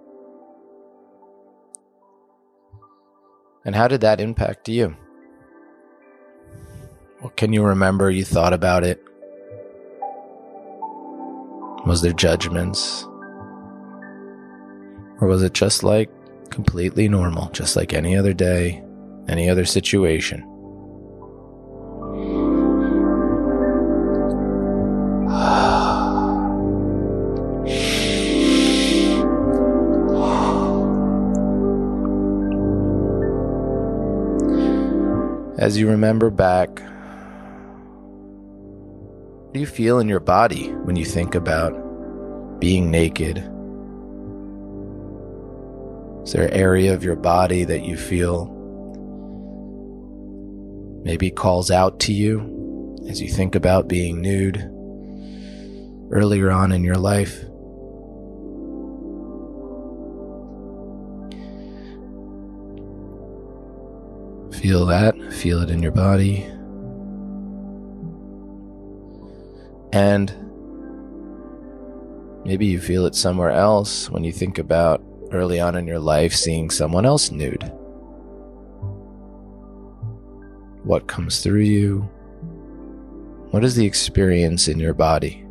And 3.66 3.74
how 3.76 3.86
did 3.86 4.00
that 4.00 4.18
impact 4.18 4.66
you? 4.70 4.96
What 7.20 7.36
can 7.36 7.52
you 7.52 7.62
remember 7.62 8.10
you 8.10 8.24
thought 8.24 8.54
about 8.54 8.82
it? 8.82 9.04
Was 11.84 12.00
there 12.00 12.14
judgments? 12.14 13.04
Or 15.20 15.28
was 15.28 15.42
it 15.42 15.52
just 15.52 15.84
like 15.84 16.10
completely 16.48 17.10
normal, 17.10 17.50
just 17.50 17.76
like 17.76 17.92
any 17.92 18.16
other 18.16 18.32
day, 18.32 18.82
any 19.28 19.50
other 19.50 19.66
situation? 19.66 20.50
As 35.64 35.78
you 35.78 35.88
remember 35.88 36.28
back, 36.28 36.68
what 39.40 39.54
do 39.54 39.60
you 39.60 39.66
feel 39.66 39.98
in 39.98 40.10
your 40.10 40.20
body 40.20 40.68
when 40.68 40.94
you 40.94 41.06
think 41.06 41.34
about 41.34 41.70
being 42.60 42.90
naked? 42.90 43.38
Is 46.22 46.34
there 46.34 46.48
an 46.48 46.52
area 46.52 46.92
of 46.92 47.02
your 47.02 47.16
body 47.16 47.64
that 47.64 47.82
you 47.82 47.96
feel 47.96 48.44
maybe 51.02 51.30
calls 51.30 51.70
out 51.70 51.98
to 52.00 52.12
you 52.12 52.98
as 53.08 53.22
you 53.22 53.30
think 53.30 53.54
about 53.54 53.88
being 53.88 54.20
nude 54.20 54.58
earlier 56.10 56.50
on 56.50 56.72
in 56.72 56.84
your 56.84 56.96
life? 56.96 57.42
Feel 64.64 64.86
that, 64.86 65.14
feel 65.30 65.60
it 65.60 65.68
in 65.68 65.82
your 65.82 65.92
body. 65.92 66.42
And 69.92 70.34
maybe 72.46 72.64
you 72.64 72.80
feel 72.80 73.04
it 73.04 73.14
somewhere 73.14 73.50
else 73.50 74.08
when 74.08 74.24
you 74.24 74.32
think 74.32 74.56
about 74.56 75.04
early 75.32 75.60
on 75.60 75.76
in 75.76 75.86
your 75.86 75.98
life 75.98 76.32
seeing 76.32 76.70
someone 76.70 77.04
else 77.04 77.30
nude. 77.30 77.62
What 80.82 81.08
comes 81.08 81.42
through 81.42 81.60
you? 81.60 82.08
What 83.50 83.64
is 83.64 83.74
the 83.74 83.84
experience 83.84 84.66
in 84.66 84.80
your 84.80 84.94
body? 84.94 85.44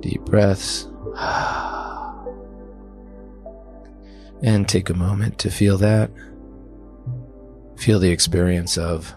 Deep 0.00 0.22
breaths. 0.24 0.88
And 4.42 4.68
take 4.68 4.88
a 4.88 4.94
moment 4.94 5.38
to 5.38 5.50
feel 5.50 5.78
that. 5.78 6.10
Feel 7.76 7.98
the 7.98 8.10
experience 8.10 8.78
of 8.78 9.14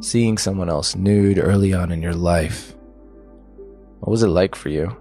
seeing 0.00 0.38
someone 0.38 0.68
else 0.68 0.96
nude 0.96 1.38
early 1.38 1.72
on 1.72 1.92
in 1.92 2.02
your 2.02 2.14
life. 2.14 2.74
What 4.00 4.10
was 4.10 4.22
it 4.22 4.28
like 4.28 4.54
for 4.54 4.70
you? 4.70 4.96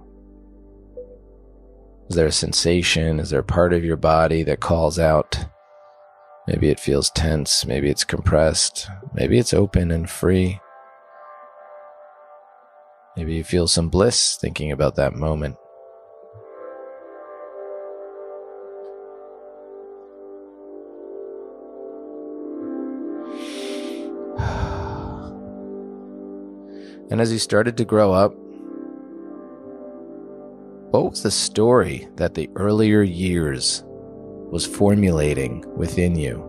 Is 2.10 2.16
there 2.16 2.28
a 2.28 2.32
sensation? 2.32 3.20
Is 3.20 3.30
there 3.30 3.40
a 3.40 3.44
part 3.44 3.72
of 3.74 3.86
your 3.86 3.98
body 3.98 4.44
that 4.44 4.60
calls 4.60 5.00
out? 5.00 5.46
Maybe 6.48 6.70
it 6.70 6.80
feels 6.80 7.12
tense. 7.12 7.66
Maybe 7.66 7.90
it's 7.90 8.04
compressed. 8.04 8.90
Maybe 9.14 9.38
it's 9.38 9.54
open 9.54 9.92
and 9.92 10.10
free. 10.10 10.60
Maybe 13.16 13.36
you 13.36 13.44
feel 13.44 13.68
some 13.68 13.90
bliss 13.90 14.38
thinking 14.38 14.72
about 14.72 14.96
that 14.96 15.14
moment. 15.14 15.58
And 27.10 27.20
as 27.20 27.32
you 27.32 27.40
started 27.40 27.76
to 27.78 27.86
grow 27.86 28.14
up, 28.14 28.34
what 30.92 31.10
was 31.10 31.24
the 31.24 31.32
story 31.32 32.08
that 32.16 32.36
the 32.36 32.50
earlier 32.56 33.02
years 33.02 33.84
was 33.86 34.66
formulating 34.66 35.64
within 35.76 36.16
you 36.16 36.44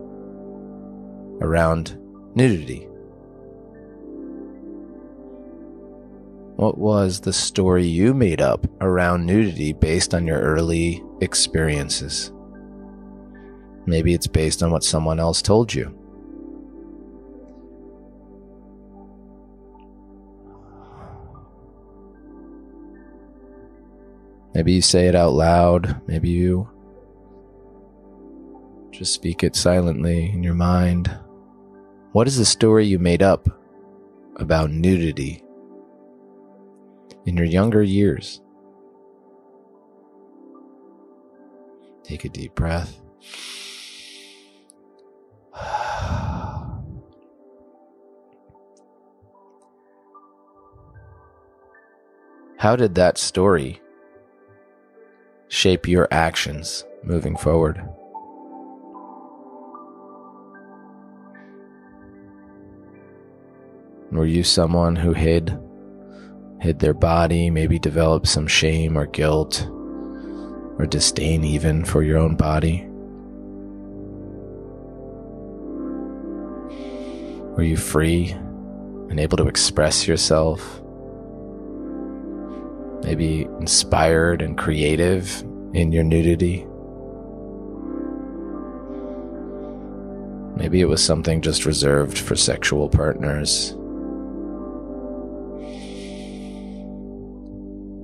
around 1.41 1.97
nudity? 2.35 2.87
What 6.57 6.77
was 6.77 7.21
the 7.21 7.33
story 7.33 7.85
you 7.85 8.13
made 8.13 8.41
up 8.41 8.67
around 8.81 9.25
nudity 9.25 9.73
based 9.73 10.13
on 10.13 10.27
your 10.27 10.39
early 10.39 11.03
experiences? 11.21 12.31
Maybe 13.87 14.13
it's 14.13 14.27
based 14.27 14.61
on 14.61 14.71
what 14.71 14.83
someone 14.83 15.19
else 15.19 15.41
told 15.41 15.73
you. 15.73 16.00
Maybe 24.61 24.73
you 24.73 24.81
say 24.83 25.07
it 25.07 25.15
out 25.15 25.33
loud. 25.33 25.99
Maybe 26.05 26.29
you 26.29 26.69
just 28.91 29.11
speak 29.11 29.43
it 29.43 29.55
silently 29.55 30.29
in 30.29 30.43
your 30.43 30.53
mind. 30.53 31.11
What 32.11 32.27
is 32.27 32.37
the 32.37 32.45
story 32.45 32.85
you 32.85 32.99
made 32.99 33.23
up 33.23 33.49
about 34.35 34.69
nudity 34.69 35.43
in 37.25 37.35
your 37.37 37.47
younger 37.47 37.81
years? 37.81 38.39
Take 42.03 42.23
a 42.25 42.29
deep 42.29 42.53
breath. 42.53 43.01
How 52.59 52.75
did 52.75 52.93
that 52.93 53.17
story 53.17 53.81
shape 55.51 55.85
your 55.85 56.07
actions 56.11 56.85
moving 57.03 57.35
forward. 57.35 57.77
Were 64.13 64.25
you 64.25 64.43
someone 64.43 64.95
who 64.95 65.11
hid 65.11 65.59
hid 66.61 66.79
their 66.79 66.93
body, 66.93 67.49
maybe 67.49 67.77
developed 67.77 68.27
some 68.27 68.47
shame 68.47 68.97
or 68.97 69.05
guilt 69.05 69.67
or 70.77 70.85
disdain 70.89 71.43
even 71.43 71.83
for 71.83 72.01
your 72.01 72.17
own 72.17 72.35
body? 72.35 72.87
Were 77.57 77.63
you 77.63 77.75
free 77.75 78.31
and 79.09 79.19
able 79.19 79.35
to 79.35 79.47
express 79.47 80.07
yourself? 80.07 80.81
Maybe 83.03 83.43
inspired 83.59 84.41
and 84.41 84.57
creative 84.57 85.43
in 85.73 85.91
your 85.91 86.03
nudity? 86.03 86.65
Maybe 90.55 90.81
it 90.81 90.85
was 90.85 91.03
something 91.03 91.41
just 91.41 91.65
reserved 91.65 92.17
for 92.17 92.35
sexual 92.35 92.89
partners. 92.89 93.75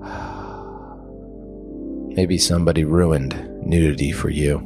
Maybe 2.16 2.40
somebody 2.40 2.84
ruined 2.84 3.64
nudity 3.64 4.12
for 4.12 4.30
you. 4.30 4.60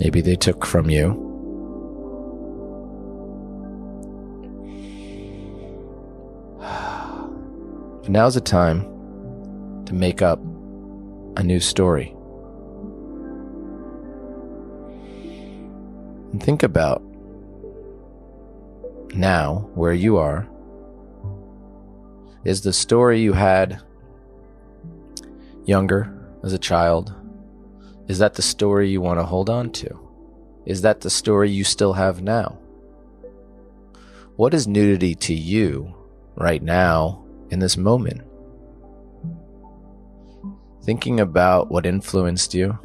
Maybe 0.00 0.20
they 0.20 0.34
took 0.34 0.66
from 0.66 0.90
you. 0.90 1.29
Now's 8.10 8.34
the 8.34 8.40
time 8.40 8.80
to 9.86 9.94
make 9.94 10.20
up 10.20 10.40
a 11.36 11.44
new 11.44 11.60
story. 11.60 12.12
And 16.32 16.42
think 16.42 16.64
about 16.64 17.04
now 19.14 19.70
where 19.74 19.92
you 19.92 20.16
are. 20.16 20.48
Is 22.44 22.62
the 22.62 22.72
story 22.72 23.20
you 23.20 23.32
had 23.32 23.80
younger, 25.64 26.12
as 26.42 26.52
a 26.52 26.58
child? 26.58 27.14
Is 28.08 28.18
that 28.18 28.34
the 28.34 28.42
story 28.42 28.90
you 28.90 29.00
want 29.00 29.20
to 29.20 29.24
hold 29.24 29.48
on 29.48 29.70
to? 29.70 30.00
Is 30.66 30.82
that 30.82 31.02
the 31.02 31.10
story 31.10 31.48
you 31.48 31.62
still 31.62 31.92
have 31.92 32.22
now? 32.22 32.58
What 34.34 34.52
is 34.52 34.66
nudity 34.66 35.14
to 35.14 35.32
you 35.32 35.94
right 36.34 36.60
now 36.60 37.19
in 37.50 37.58
this 37.58 37.76
moment? 37.76 38.22
Thinking 40.84 41.20
about 41.20 41.70
what 41.70 41.86
influenced 41.86 42.54
you 42.54 42.78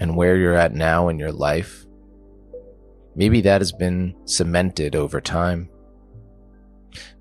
and 0.00 0.16
where 0.16 0.36
you're 0.36 0.54
at 0.54 0.74
now 0.74 1.08
in 1.08 1.18
your 1.18 1.32
life, 1.32 1.86
maybe 3.14 3.40
that 3.42 3.60
has 3.60 3.72
been 3.72 4.16
cemented 4.24 4.96
over 4.96 5.20
time. 5.20 5.68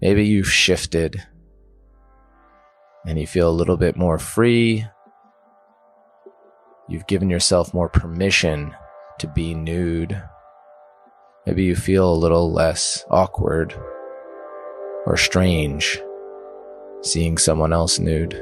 Maybe 0.02 0.26
you've 0.26 0.52
shifted 0.52 1.22
and 3.06 3.20
you 3.20 3.28
feel 3.28 3.50
a 3.50 3.52
little 3.52 3.78
bit 3.78 3.96
more 3.96 4.18
free. 4.18 4.86
You've 6.88 7.08
given 7.08 7.30
yourself 7.30 7.74
more 7.74 7.90
permission 7.90 8.76
to 9.20 9.28
be 9.28 9.54
nude. 9.54 10.22
Maybe 11.46 11.64
you 11.64 11.76
feel 11.76 12.12
a 12.12 12.16
little 12.16 12.52
less 12.52 13.06
awkward 13.10 13.76
or 15.10 15.18
strange 15.18 16.00
seeing 17.02 17.38
someone 17.38 17.74
else 17.74 17.98
nude. 17.98 18.40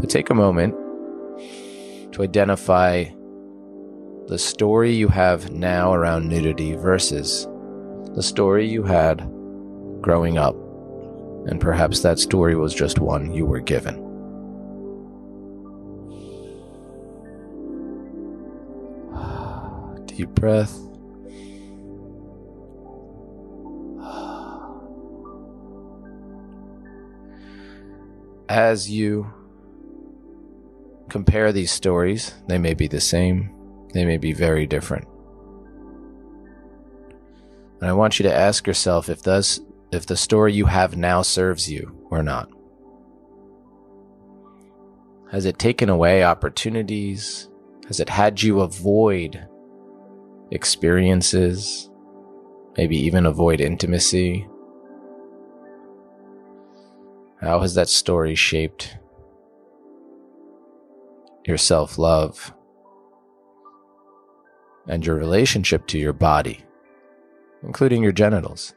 But 0.00 0.08
take 0.08 0.30
a 0.30 0.34
moment 0.34 0.74
to 2.14 2.22
identify 2.22 3.04
the 4.28 4.38
story 4.38 4.92
you 4.92 5.08
have 5.08 5.52
now 5.52 5.92
around 5.92 6.28
nudity 6.28 6.74
versus 6.74 7.46
the 8.14 8.22
story 8.22 8.66
you 8.66 8.82
had 8.82 9.18
growing 10.00 10.38
up 10.38 10.56
and 11.48 11.60
perhaps 11.60 12.00
that 12.00 12.18
story 12.18 12.54
was 12.54 12.74
just 12.74 12.98
one 12.98 13.32
you 13.32 13.44
were 13.44 13.60
given. 13.60 13.94
Deep 20.06 20.30
breath. 20.30 20.78
As 28.58 28.90
you 28.90 29.32
compare 31.08 31.52
these 31.52 31.70
stories, 31.70 32.34
they 32.48 32.58
may 32.58 32.74
be 32.74 32.88
the 32.88 33.00
same, 33.00 33.54
they 33.94 34.04
may 34.04 34.16
be 34.16 34.32
very 34.32 34.66
different. 34.66 35.06
And 37.80 37.88
I 37.88 37.92
want 37.92 38.18
you 38.18 38.24
to 38.24 38.34
ask 38.34 38.66
yourself 38.66 39.08
if 39.08 39.22
thus 39.22 39.60
if 39.92 40.06
the 40.06 40.16
story 40.16 40.54
you 40.54 40.66
have 40.66 40.96
now 40.96 41.22
serves 41.22 41.70
you 41.70 42.04
or 42.10 42.24
not. 42.24 42.48
Has 45.30 45.44
it 45.44 45.60
taken 45.60 45.88
away 45.88 46.24
opportunities? 46.24 47.48
Has 47.86 48.00
it 48.00 48.08
had 48.08 48.42
you 48.42 48.62
avoid 48.62 49.40
experiences? 50.50 51.88
Maybe 52.76 52.96
even 52.96 53.24
avoid 53.24 53.60
intimacy? 53.60 54.48
How 57.40 57.60
has 57.60 57.74
that 57.74 57.88
story 57.88 58.34
shaped 58.34 58.98
your 61.46 61.56
self 61.56 61.96
love 61.96 62.52
and 64.88 65.06
your 65.06 65.14
relationship 65.14 65.86
to 65.88 65.98
your 65.98 66.12
body, 66.12 66.64
including 67.62 68.02
your 68.02 68.10
genitals? 68.10 68.74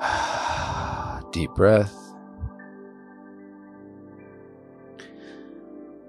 Deep 1.32 1.50
breath. 1.54 1.94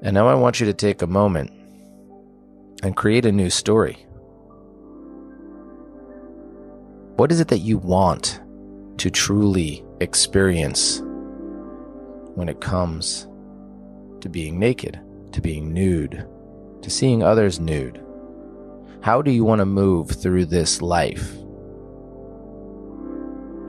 And 0.01 0.13
now 0.13 0.27
I 0.27 0.33
want 0.35 0.61
you 0.61 0.65
to 0.65 0.73
take 0.73 1.01
a 1.01 1.07
moment 1.07 1.51
and 2.83 2.95
create 2.95 3.25
a 3.25 3.31
new 3.31 3.49
story. 3.49 4.05
What 7.15 7.31
is 7.31 7.39
it 7.41 7.49
that 7.49 7.59
you 7.59 7.77
want 7.77 8.41
to 8.97 9.10
truly 9.10 9.84
experience 9.99 11.01
when 12.36 12.49
it 12.49 12.62
comes 12.62 13.27
to 14.21 14.29
being 14.29 14.60
naked, 14.60 14.99
to 15.32 15.41
being 15.41 15.73
nude, 15.73 16.27
to 16.82 16.89
seeing 16.89 17.23
others 17.23 17.60
nude? 17.60 18.03
How 19.01 19.21
do 19.21 19.32
you 19.32 19.43
want 19.43 19.60
to 19.60 19.65
move 19.65 20.12
through 20.12 20.45
this 20.45 20.82
life? 20.82 21.36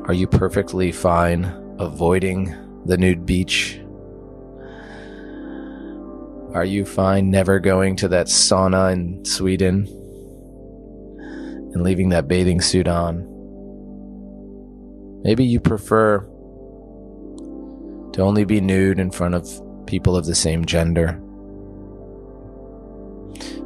Are 0.07 0.15
you 0.15 0.27
perfectly 0.27 0.93
fine 0.93 1.45
avoiding 1.79 2.55
the 2.85 2.97
nude 2.97 3.27
beach? 3.27 3.81
Are 6.55 6.65
you 6.65 6.85
fine 6.85 7.31
never 7.31 7.59
going 7.59 7.97
to 7.97 8.09
that 8.09 8.29
sauna 8.29 8.93
in 8.93 9.25
Sweden 9.25 9.89
and 11.75 11.83
leaving 11.83 12.11
that 12.11 12.29
bathing 12.29 12.61
suit 12.61 12.87
on? 12.87 13.34
Maybe 15.25 15.45
you 15.45 15.59
prefer 15.59 16.19
to 18.13 18.21
only 18.21 18.45
be 18.45 18.61
nude 18.61 18.99
in 18.99 19.11
front 19.11 19.35
of 19.35 19.49
people 19.87 20.17
of 20.17 20.27
the 20.27 20.35
same 20.35 20.67
gender. 20.67 21.19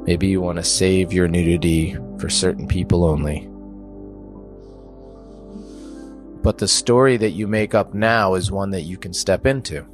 Maybe 0.05 0.29
you 0.29 0.41
want 0.41 0.57
to 0.57 0.65
save 0.65 1.13
your 1.13 1.27
nudity 1.27 1.97
for 2.19 2.31
certain 2.31 2.69
people 2.69 3.05
only. 3.05 3.49
But 6.43 6.59
the 6.59 6.69
story 6.69 7.17
that 7.17 7.33
you 7.33 7.49
make 7.49 7.75
up 7.75 7.93
now 7.93 8.35
is 8.35 8.53
one 8.53 8.71
that 8.71 8.83
you 8.83 8.97
can 8.97 9.13
step 9.13 9.45
into. 9.45 9.85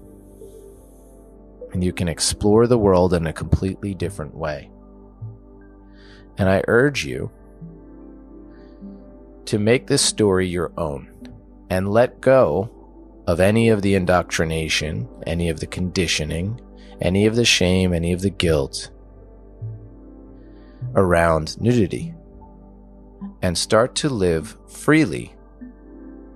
And 1.73 1.83
you 1.83 1.93
can 1.93 2.09
explore 2.09 2.67
the 2.67 2.79
world 2.79 3.15
in 3.15 3.27
a 3.27 3.33
completely 3.33 3.95
different 3.95 4.35
way. 4.35 4.71
And 6.37 6.49
I 6.49 6.63
urge 6.69 7.07
you 7.07 7.31
to 9.47 9.59
make 9.59 9.87
this 9.87 10.03
story 10.03 10.47
your 10.47 10.71
own 10.77 11.14
and 11.71 11.91
let 11.91 12.21
go 12.21 12.71
of 13.27 13.41
any 13.41 13.69
of 13.69 13.83
the 13.83 13.95
indoctrination, 13.95 15.09
any 15.27 15.49
of 15.49 15.61
the 15.61 15.67
conditioning, 15.67 16.61
any 17.01 17.27
of 17.27 17.37
the 17.37 17.45
shame, 17.45 17.93
any 17.93 18.13
of 18.13 18.21
the 18.21 18.31
guilt 18.31 18.91
around 20.95 21.61
nudity 21.61 22.15
and 23.43 23.57
start 23.57 23.95
to 23.95 24.09
live 24.09 24.57
freely 24.69 25.35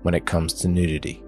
when 0.02 0.14
it 0.14 0.26
comes 0.26 0.52
to 0.54 0.68
nudity. 0.68 1.22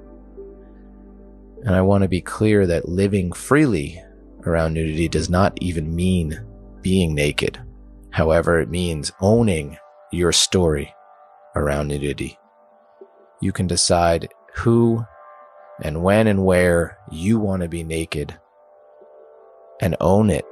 And 1.64 1.74
I 1.74 1.82
want 1.82 2.02
to 2.02 2.08
be 2.08 2.20
clear 2.20 2.66
that 2.66 2.88
living 2.88 3.32
freely 3.32 4.02
around 4.46 4.74
nudity 4.74 5.08
does 5.08 5.28
not 5.28 5.56
even 5.60 5.94
mean 5.94 6.40
being 6.80 7.14
naked. 7.14 7.60
However, 8.10 8.60
it 8.60 8.70
means 8.70 9.12
owning 9.20 9.76
your 10.10 10.32
story 10.32 10.92
around 11.54 11.88
nudity. 11.88 12.38
You 13.42 13.52
can 13.52 13.66
decide 13.66 14.28
who 14.54 15.04
and 15.82 16.02
when 16.02 16.26
and 16.26 16.44
where 16.44 16.98
you 17.10 17.38
want 17.38 17.62
to 17.62 17.68
be 17.68 17.82
naked 17.82 18.38
and 19.80 19.96
own 20.00 20.28
it 20.28 20.44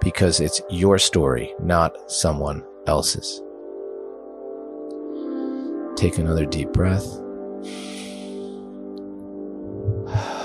because 0.00 0.38
it's 0.38 0.62
your 0.70 0.98
story, 0.98 1.52
not 1.60 2.10
someone 2.10 2.64
else's. 2.86 3.42
Take 5.96 6.18
another 6.18 6.46
deep 6.46 6.72
breath. 6.72 7.06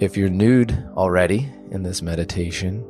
If 0.00 0.16
you're 0.16 0.28
nude 0.28 0.86
already 0.96 1.48
in 1.70 1.84
this 1.84 2.02
meditation, 2.02 2.84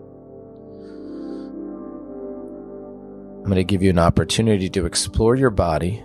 I'm 3.45 3.51
going 3.51 3.57
to 3.57 3.65
give 3.65 3.83
you 3.83 3.91
an 3.91 3.99
opportunity 3.99 4.71
to 4.71 4.87
explore 4.87 5.37
your 5.37 5.51
body 5.51 6.03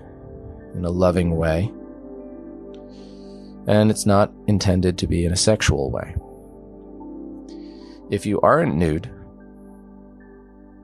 in 0.75 0.83
a 0.83 0.89
loving 0.89 1.37
way. 1.37 1.71
And 3.65 3.89
it's 3.89 4.05
not 4.05 4.33
intended 4.47 4.97
to 4.97 5.07
be 5.07 5.23
in 5.23 5.31
a 5.31 5.37
sexual 5.37 5.89
way. 5.89 6.17
If 8.09 8.25
you 8.25 8.41
aren't 8.41 8.75
nude, 8.75 9.09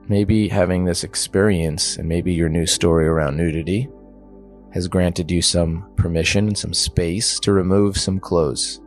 maybe 0.08 0.48
having 0.48 0.86
this 0.86 1.04
experience 1.04 1.98
and 1.98 2.08
maybe 2.08 2.34
your 2.34 2.48
new 2.48 2.66
story 2.66 3.06
around 3.06 3.36
nudity 3.36 3.90
has 4.72 4.88
granted 4.88 5.30
you 5.30 5.42
some 5.42 5.86
permission 5.98 6.48
and 6.48 6.58
some 6.58 6.74
space 6.74 7.38
to 7.42 7.52
remove 7.52 7.98
some 7.98 8.18
clothes. 8.18 8.80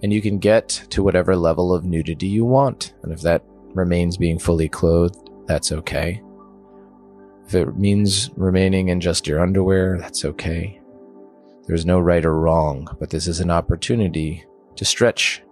And 0.00 0.12
you 0.12 0.22
can 0.22 0.38
get 0.38 0.68
to 0.90 1.02
whatever 1.02 1.34
level 1.34 1.74
of 1.74 1.84
nudity 1.84 2.28
you 2.28 2.44
want. 2.44 2.94
And 3.02 3.12
if 3.12 3.20
that 3.22 3.42
remains 3.74 4.16
being 4.16 4.38
fully 4.38 4.68
clothed, 4.68 5.27
that's 5.48 5.72
okay. 5.72 6.22
If 7.46 7.54
it 7.54 7.76
means 7.76 8.30
remaining 8.36 8.88
in 8.88 9.00
just 9.00 9.26
your 9.26 9.40
underwear, 9.40 9.98
that's 9.98 10.24
okay. 10.24 10.80
There's 11.66 11.86
no 11.86 11.98
right 11.98 12.24
or 12.24 12.38
wrong, 12.38 12.94
but 13.00 13.10
this 13.10 13.26
is 13.26 13.40
an 13.40 13.50
opportunity 13.50 14.44
to 14.76 14.84
stretch 14.84 15.42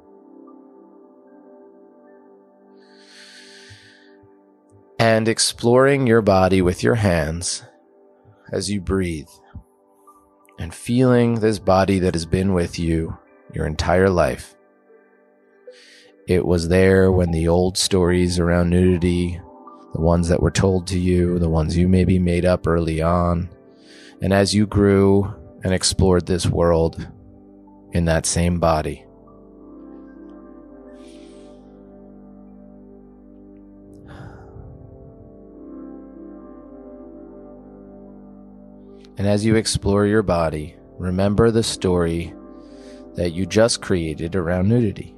and 4.98 5.28
exploring 5.28 6.06
your 6.06 6.22
body 6.22 6.62
with 6.62 6.82
your 6.82 6.94
hands 6.94 7.64
as 8.52 8.70
you 8.70 8.80
breathe 8.80 9.28
and 10.58 10.74
feeling 10.74 11.34
this 11.34 11.58
body 11.58 11.98
that 11.98 12.14
has 12.14 12.26
been 12.26 12.52
with 12.54 12.78
you 12.78 13.16
your 13.54 13.66
entire 13.66 14.10
life. 14.10 14.54
It 16.26 16.44
was 16.44 16.68
there 16.68 17.12
when 17.12 17.30
the 17.30 17.48
old 17.48 17.78
stories 17.78 18.38
around 18.38 18.70
nudity, 18.70 19.40
the 19.96 20.02
ones 20.02 20.28
that 20.28 20.42
were 20.42 20.50
told 20.50 20.86
to 20.86 20.98
you, 20.98 21.38
the 21.38 21.48
ones 21.48 21.74
you 21.74 21.88
maybe 21.88 22.18
made 22.18 22.44
up 22.44 22.66
early 22.66 23.00
on, 23.00 23.48
and 24.20 24.30
as 24.30 24.54
you 24.54 24.66
grew 24.66 25.34
and 25.64 25.72
explored 25.72 26.26
this 26.26 26.44
world 26.44 27.08
in 27.92 28.04
that 28.04 28.26
same 28.26 28.60
body. 28.60 29.06
And 39.16 39.26
as 39.26 39.46
you 39.46 39.56
explore 39.56 40.04
your 40.04 40.22
body, 40.22 40.76
remember 40.98 41.50
the 41.50 41.62
story 41.62 42.34
that 43.14 43.32
you 43.32 43.46
just 43.46 43.80
created 43.80 44.36
around 44.36 44.68
nudity. 44.68 45.15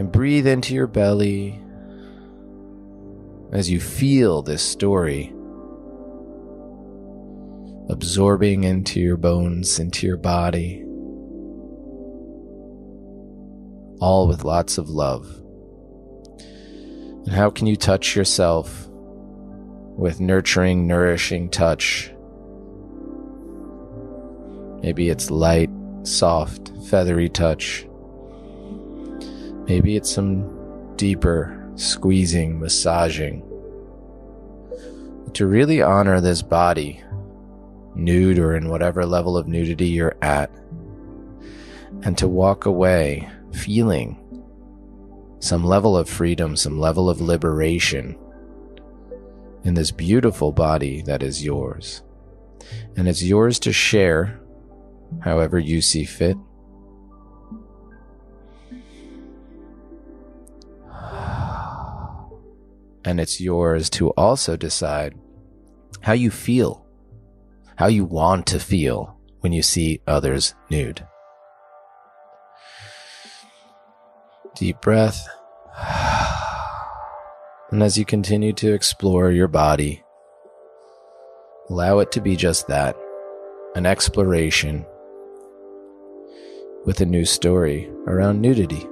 And 0.00 0.10
breathe 0.10 0.46
into 0.46 0.72
your 0.72 0.86
belly 0.86 1.60
as 3.52 3.68
you 3.68 3.78
feel 3.78 4.40
this 4.40 4.62
story 4.62 5.30
absorbing 7.90 8.64
into 8.64 8.98
your 8.98 9.18
bones, 9.18 9.78
into 9.78 10.06
your 10.06 10.16
body, 10.16 10.82
all 14.00 14.26
with 14.26 14.42
lots 14.42 14.78
of 14.78 14.88
love. 14.88 15.26
And 17.26 17.34
how 17.34 17.50
can 17.50 17.66
you 17.66 17.76
touch 17.76 18.16
yourself 18.16 18.88
with 19.98 20.18
nurturing, 20.18 20.86
nourishing 20.86 21.50
touch. 21.50 22.10
Maybe 24.82 25.10
it's 25.10 25.30
light, 25.30 25.68
soft, 26.04 26.72
feathery 26.88 27.28
touch. 27.28 27.86
Maybe 29.70 29.94
it's 29.94 30.10
some 30.10 30.96
deeper 30.96 31.70
squeezing, 31.76 32.58
massaging. 32.58 33.48
To 35.34 35.46
really 35.46 35.80
honor 35.80 36.20
this 36.20 36.42
body, 36.42 37.04
nude 37.94 38.40
or 38.40 38.56
in 38.56 38.68
whatever 38.68 39.06
level 39.06 39.36
of 39.36 39.46
nudity 39.46 39.86
you're 39.86 40.16
at, 40.22 40.50
and 42.02 42.18
to 42.18 42.26
walk 42.26 42.66
away 42.66 43.30
feeling 43.52 44.18
some 45.38 45.62
level 45.62 45.96
of 45.96 46.08
freedom, 46.08 46.56
some 46.56 46.80
level 46.80 47.08
of 47.08 47.20
liberation 47.20 48.18
in 49.62 49.74
this 49.74 49.92
beautiful 49.92 50.50
body 50.50 51.00
that 51.02 51.22
is 51.22 51.44
yours. 51.44 52.02
And 52.96 53.06
it's 53.06 53.22
yours 53.22 53.60
to 53.60 53.72
share 53.72 54.40
however 55.20 55.60
you 55.60 55.80
see 55.80 56.04
fit. 56.04 56.36
And 63.04 63.20
it's 63.20 63.40
yours 63.40 63.88
to 63.90 64.10
also 64.10 64.56
decide 64.56 65.14
how 66.02 66.12
you 66.12 66.30
feel, 66.30 66.86
how 67.76 67.86
you 67.86 68.04
want 68.04 68.46
to 68.48 68.58
feel 68.58 69.16
when 69.40 69.52
you 69.52 69.62
see 69.62 70.00
others 70.06 70.54
nude. 70.70 71.06
Deep 74.54 74.80
breath. 74.80 75.26
And 77.72 77.84
as 77.84 77.96
you 77.96 78.04
continue 78.04 78.52
to 78.54 78.74
explore 78.74 79.30
your 79.30 79.46
body, 79.46 80.02
allow 81.68 82.00
it 82.00 82.10
to 82.10 82.20
be 82.20 82.34
just 82.34 82.66
that 82.66 82.96
an 83.76 83.86
exploration 83.86 84.84
with 86.84 87.00
a 87.00 87.06
new 87.06 87.24
story 87.24 87.88
around 88.08 88.40
nudity. 88.40 88.89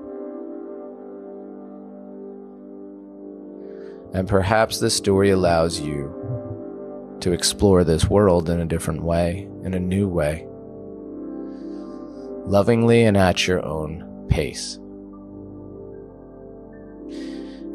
And 4.15 4.29
perhaps 4.29 4.79
this 4.81 4.97
story 4.97 5.31
allows 5.31 5.81
you 5.81 6.15
to 7.21 7.33
explore 7.33 7.85
this 7.85 8.09
world 8.09 8.49
in 8.49 8.61
a 8.61 8.67
different 8.67 9.03
way, 9.03 9.49
in 9.65 9.75
a 9.75 9.81
new 9.81 10.09
way, 10.09 10.47
lovingly 12.47 13.05
and 13.05 13.17
at 13.17 13.47
your 13.47 13.65
own 13.65 14.27
pace. 14.29 14.77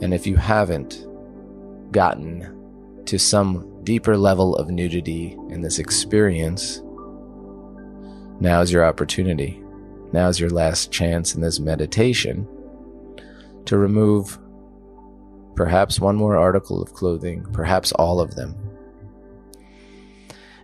And 0.02 0.13
if 0.13 0.26
you 0.26 0.36
haven't 0.36 1.06
gotten 1.91 3.04
to 3.06 3.19
some 3.19 3.82
deeper 3.84 4.17
level 4.17 4.56
of 4.56 4.69
nudity 4.69 5.38
in 5.50 5.62
this 5.62 5.78
experience, 5.80 6.82
now 8.39 8.62
is 8.62 8.72
your 8.72 8.86
opportunity. 8.86 9.62
Now 10.12 10.28
is 10.28 10.39
your 10.39 10.50
last 10.50 10.91
chance 10.91 11.36
in 11.36 11.41
this 11.41 11.60
meditation 11.60 12.48
to 13.65 13.78
remove 13.78 14.39
perhaps 15.56 16.00
one 16.00 16.16
more 16.16 16.38
article 16.38 16.82
of 16.82 16.94
clothing, 16.94 17.46
perhaps 17.52 17.92
all 17.94 18.20
of 18.20 18.36
them. 18.36 18.56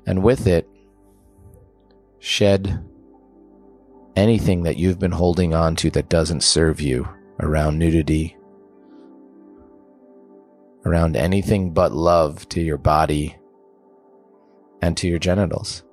And 0.06 0.24
with 0.24 0.48
it, 0.48 0.68
shed 2.20 2.84
anything 4.16 4.64
that 4.64 4.78
you've 4.78 5.00
been 5.00 5.12
holding 5.12 5.54
on 5.54 5.76
to 5.78 5.90
that 5.92 6.10
doesn't 6.10 6.42
serve 6.42 6.82
you 6.82 7.08
around 7.40 7.78
nudity 7.78 8.36
around 10.86 11.16
anything 11.16 11.72
but 11.72 11.92
love 11.92 12.48
to 12.50 12.62
your 12.62 12.78
body 12.78 13.36
and 14.82 14.96
to 14.98 15.08
your 15.08 15.20
genitals. 15.20 15.84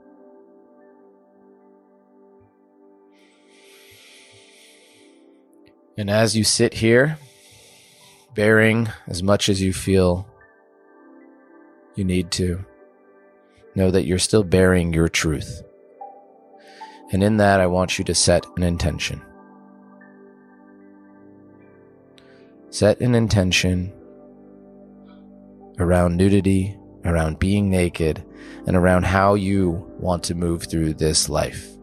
And 5.99 6.11
as 6.11 6.37
you 6.37 6.45
sit 6.45 6.75
here, 6.75 7.19
baring 8.37 8.89
as 9.09 9.23
much 9.23 9.49
as 9.49 9.61
you 9.61 9.73
feel 9.73 10.29
you 11.97 12.05
need 12.05 12.31
to, 12.31 12.65
know 13.75 13.91
that 13.91 14.05
you're 14.05 14.19
still 14.19 14.45
baring 14.45 14.93
your 14.93 15.09
truth. 15.09 15.63
And 17.13 17.23
in 17.23 17.39
that, 17.39 17.61
I 17.61 17.67
want 17.67 17.99
you 17.99 18.05
to 18.05 18.15
set 18.15 18.45
an 18.57 18.63
intention. 18.63 19.23
Set 22.71 23.01
an 23.01 23.15
intention 23.15 23.93
around 25.79 26.17
nudity, 26.17 26.77
around 27.05 27.39
being 27.39 27.71
naked, 27.71 28.23
and 28.67 28.77
around 28.77 29.05
how 29.05 29.35
you 29.35 29.91
want 29.99 30.25
to 30.25 30.35
move 30.35 30.65
through 30.65 30.93
this 30.95 31.29
life. 31.29 31.76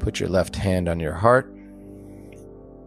Put 0.00 0.18
your 0.18 0.28
left 0.28 0.56
hand 0.56 0.88
on 0.88 0.98
your 0.98 1.14
heart 1.14 1.54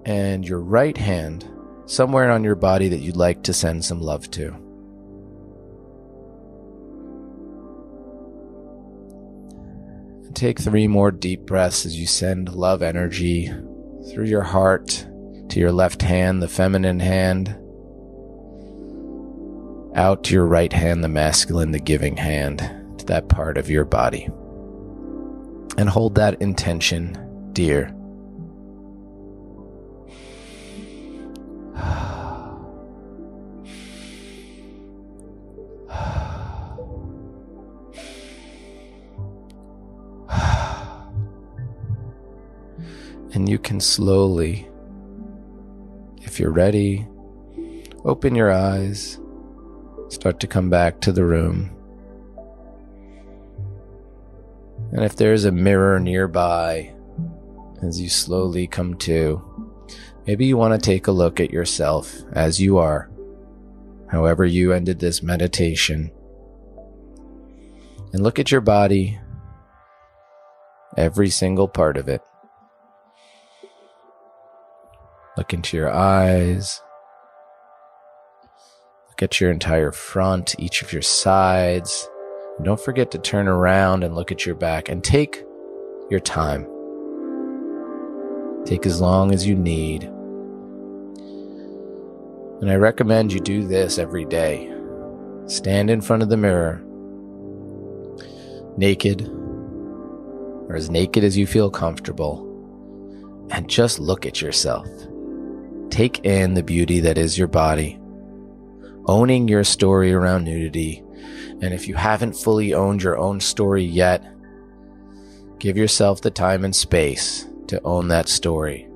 and 0.05 0.45
your 0.45 0.59
right 0.59 0.97
hand 0.97 1.49
somewhere 1.85 2.31
on 2.31 2.43
your 2.43 2.55
body 2.55 2.89
that 2.89 2.99
you'd 2.99 3.15
like 3.15 3.43
to 3.43 3.53
send 3.53 3.85
some 3.85 4.01
love 4.01 4.29
to. 4.31 4.63
take 10.33 10.59
three 10.59 10.87
more 10.87 11.11
deep 11.11 11.45
breaths 11.45 11.85
as 11.85 11.97
you 11.97 12.05
send 12.05 12.53
love 12.53 12.81
energy 12.81 13.47
through 14.11 14.25
your 14.25 14.41
heart 14.41 15.07
to 15.47 15.59
your 15.59 15.71
left 15.71 16.01
hand, 16.01 16.41
the 16.41 16.47
feminine 16.47 16.99
hand, 16.99 17.49
out 19.95 20.23
to 20.23 20.33
your 20.33 20.45
right 20.45 20.73
hand, 20.73 21.03
the 21.03 21.07
masculine, 21.07 21.71
the 21.71 21.79
giving 21.79 22.17
hand, 22.17 22.59
to 22.97 23.05
that 23.05 23.29
part 23.29 23.57
of 23.57 23.69
your 23.69 23.85
body. 23.85 24.27
And 25.77 25.89
hold 25.89 26.15
that 26.15 26.41
intention 26.41 27.17
dear. 27.53 27.93
and 43.33 43.49
you 43.49 43.57
can 43.57 43.79
slowly, 43.79 44.67
if 46.21 46.39
you're 46.39 46.51
ready, 46.51 47.05
open 48.05 48.35
your 48.35 48.51
eyes, 48.51 49.19
start 50.09 50.39
to 50.39 50.47
come 50.47 50.69
back 50.69 51.01
to 51.01 51.11
the 51.11 51.25
room. 51.25 51.71
And 54.93 55.03
if 55.03 55.15
there's 55.15 55.43
a 55.45 55.51
mirror 55.51 55.99
nearby, 55.99 56.93
as 57.81 57.99
you 57.99 58.09
slowly 58.09 58.67
come 58.67 58.93
to, 58.97 59.41
maybe 60.27 60.45
you 60.45 60.55
want 60.55 60.79
to 60.79 60.85
take 60.85 61.07
a 61.07 61.11
look 61.11 61.39
at 61.39 61.51
yourself 61.51 62.15
as 62.33 62.61
you 62.61 62.77
are, 62.77 63.09
however 64.11 64.45
you 64.45 64.71
ended 64.71 64.99
this 64.99 65.23
meditation, 65.23 66.11
and 68.13 68.21
look 68.21 68.37
at 68.37 68.51
your 68.51 68.61
body, 68.61 69.19
every 70.95 71.31
single 71.31 71.67
part 71.67 71.97
of 71.97 72.07
it. 72.07 72.21
Look 75.35 75.55
into 75.55 75.75
your 75.75 75.91
eyes. 75.91 76.79
Look 79.09 79.23
at 79.23 79.41
your 79.41 79.49
entire 79.49 79.91
front, 79.91 80.55
each 80.59 80.83
of 80.83 80.93
your 80.93 81.01
sides. 81.01 82.07
Don't 82.61 82.79
forget 82.79 83.09
to 83.11 83.17
turn 83.17 83.47
around 83.47 84.03
and 84.03 84.13
look 84.13 84.31
at 84.31 84.45
your 84.45 84.55
back 84.55 84.87
and 84.87 85.03
take 85.03 85.43
your 86.09 86.19
time. 86.19 86.67
Take 88.65 88.85
as 88.85 89.01
long 89.01 89.33
as 89.33 89.47
you 89.47 89.55
need. 89.55 90.03
And 92.61 92.71
I 92.71 92.75
recommend 92.75 93.33
you 93.33 93.39
do 93.39 93.67
this 93.67 93.97
every 93.97 94.23
day. 94.23 94.71
Stand 95.47 95.89
in 95.89 95.99
front 95.99 96.23
of 96.23 96.29
the 96.29 96.37
mirror, 96.37 96.81
naked, 98.77 99.27
or 100.69 100.75
as 100.75 100.89
naked 100.89 101.25
as 101.25 101.35
you 101.35 101.45
feel 101.45 101.69
comfortable, 101.69 102.47
and 103.51 103.67
just 103.67 103.99
look 103.99 104.25
at 104.25 104.41
yourself. 104.41 104.87
Take 105.89 106.23
in 106.23 106.53
the 106.53 106.63
beauty 106.63 107.01
that 107.01 107.17
is 107.17 107.37
your 107.37 107.49
body, 107.49 107.99
owning 109.07 109.49
your 109.49 109.65
story 109.65 110.13
around 110.13 110.45
nudity. 110.45 111.02
And 111.61 111.73
if 111.73 111.87
you 111.87 111.95
haven't 111.95 112.33
fully 112.33 112.73
owned 112.73 113.03
your 113.03 113.17
own 113.17 113.39
story 113.39 113.83
yet, 113.83 114.25
give 115.59 115.77
yourself 115.77 116.21
the 116.21 116.31
time 116.31 116.65
and 116.65 116.75
space 116.75 117.47
to 117.67 117.81
own 117.83 118.07
that 118.09 118.27
story. 118.27 118.89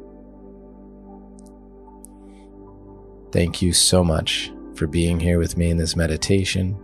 Thank 3.32 3.62
you 3.62 3.74
so 3.74 4.04
much 4.04 4.52
for 4.76 4.88
being 4.88 5.20
here 5.20 5.40
with 5.40 5.58
me 5.58 5.70
in 5.70 5.78
this 5.78 5.96
meditation. 5.96 6.78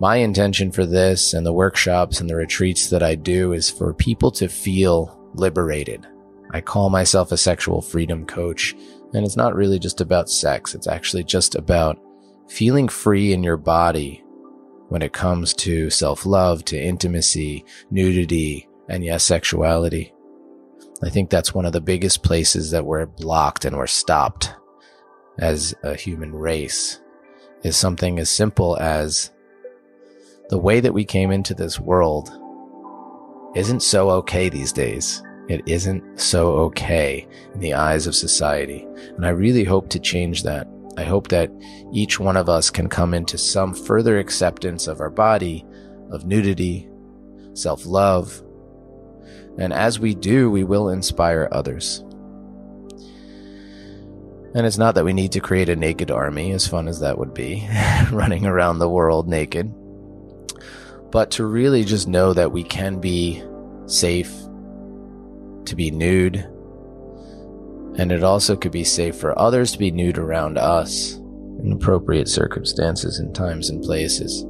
My 0.00 0.16
intention 0.16 0.72
for 0.72 0.86
this 0.86 1.34
and 1.34 1.46
the 1.46 1.52
workshops 1.52 2.20
and 2.20 2.28
the 2.28 2.36
retreats 2.36 2.90
that 2.90 3.02
I 3.02 3.14
do 3.14 3.52
is 3.52 3.70
for 3.70 3.94
people 3.94 4.30
to 4.32 4.48
feel 4.48 5.18
liberated 5.34 6.06
I 6.54 6.60
call 6.60 6.88
myself 6.88 7.32
a 7.32 7.36
sexual 7.36 7.82
freedom 7.82 8.24
coach, 8.24 8.76
and 9.12 9.26
it's 9.26 9.36
not 9.36 9.56
really 9.56 9.80
just 9.80 10.00
about 10.00 10.30
sex. 10.30 10.72
It's 10.72 10.86
actually 10.86 11.24
just 11.24 11.56
about 11.56 11.98
feeling 12.48 12.88
free 12.88 13.32
in 13.32 13.42
your 13.42 13.56
body 13.56 14.22
when 14.88 15.02
it 15.02 15.12
comes 15.12 15.54
to 15.54 15.90
self 15.90 16.26
love, 16.26 16.64
to 16.66 16.80
intimacy, 16.80 17.64
nudity, 17.90 18.68
and 18.88 19.04
yes, 19.04 19.24
sexuality. 19.24 20.12
I 21.02 21.10
think 21.10 21.30
that's 21.30 21.54
one 21.54 21.66
of 21.66 21.72
the 21.72 21.80
biggest 21.80 22.22
places 22.22 22.70
that 22.70 22.86
we're 22.86 23.06
blocked 23.06 23.64
and 23.64 23.76
we're 23.76 23.86
stopped 23.86 24.54
as 25.38 25.74
a 25.82 25.94
human 25.94 26.32
race 26.32 27.00
is 27.62 27.76
something 27.76 28.18
as 28.18 28.30
simple 28.30 28.76
as 28.76 29.30
the 30.50 30.58
way 30.58 30.80
that 30.80 30.92
we 30.92 31.04
came 31.04 31.30
into 31.30 31.54
this 31.54 31.80
world 31.80 32.30
isn't 33.56 33.82
so 33.82 34.10
okay 34.10 34.48
these 34.48 34.72
days. 34.72 35.22
It 35.48 35.62
isn't 35.66 36.20
so 36.20 36.52
okay 36.52 37.26
in 37.54 37.60
the 37.60 37.74
eyes 37.74 38.06
of 38.06 38.14
society. 38.14 38.86
And 39.16 39.26
I 39.26 39.30
really 39.30 39.64
hope 39.64 39.88
to 39.90 39.98
change 39.98 40.42
that. 40.42 40.68
I 40.96 41.04
hope 41.04 41.28
that 41.28 41.50
each 41.92 42.20
one 42.20 42.36
of 42.36 42.48
us 42.48 42.70
can 42.70 42.88
come 42.88 43.14
into 43.14 43.36
some 43.38 43.74
further 43.74 44.18
acceptance 44.18 44.86
of 44.86 45.00
our 45.00 45.10
body, 45.10 45.64
of 46.10 46.24
nudity, 46.24 46.88
self 47.54 47.84
love. 47.86 48.42
And 49.58 49.72
as 49.72 49.98
we 49.98 50.14
do, 50.14 50.50
we 50.50 50.64
will 50.64 50.88
inspire 50.88 51.48
others. 51.52 52.04
And 54.54 54.66
it's 54.66 54.78
not 54.78 54.94
that 54.94 55.04
we 55.04 55.12
need 55.12 55.32
to 55.32 55.40
create 55.40 55.68
a 55.68 55.74
naked 55.74 56.12
army, 56.12 56.52
as 56.52 56.66
fun 56.66 56.86
as 56.86 57.00
that 57.00 57.18
would 57.18 57.34
be, 57.34 57.68
running 58.12 58.46
around 58.46 58.78
the 58.78 58.88
world 58.88 59.28
naked, 59.28 59.72
but 61.10 61.32
to 61.32 61.44
really 61.44 61.84
just 61.84 62.06
know 62.06 62.32
that 62.32 62.52
we 62.52 62.62
can 62.62 63.00
be 63.00 63.42
safe 63.86 64.32
to 65.64 65.74
be 65.74 65.90
nude, 65.90 66.48
and 67.96 68.10
it 68.10 68.22
also 68.22 68.56
could 68.56 68.72
be 68.72 68.84
safe 68.84 69.16
for 69.16 69.38
others 69.38 69.72
to 69.72 69.78
be 69.78 69.90
nude 69.90 70.18
around 70.18 70.58
us 70.58 71.14
in 71.62 71.72
appropriate 71.72 72.28
circumstances 72.28 73.18
and 73.18 73.34
times 73.34 73.70
and 73.70 73.82
places. 73.82 74.44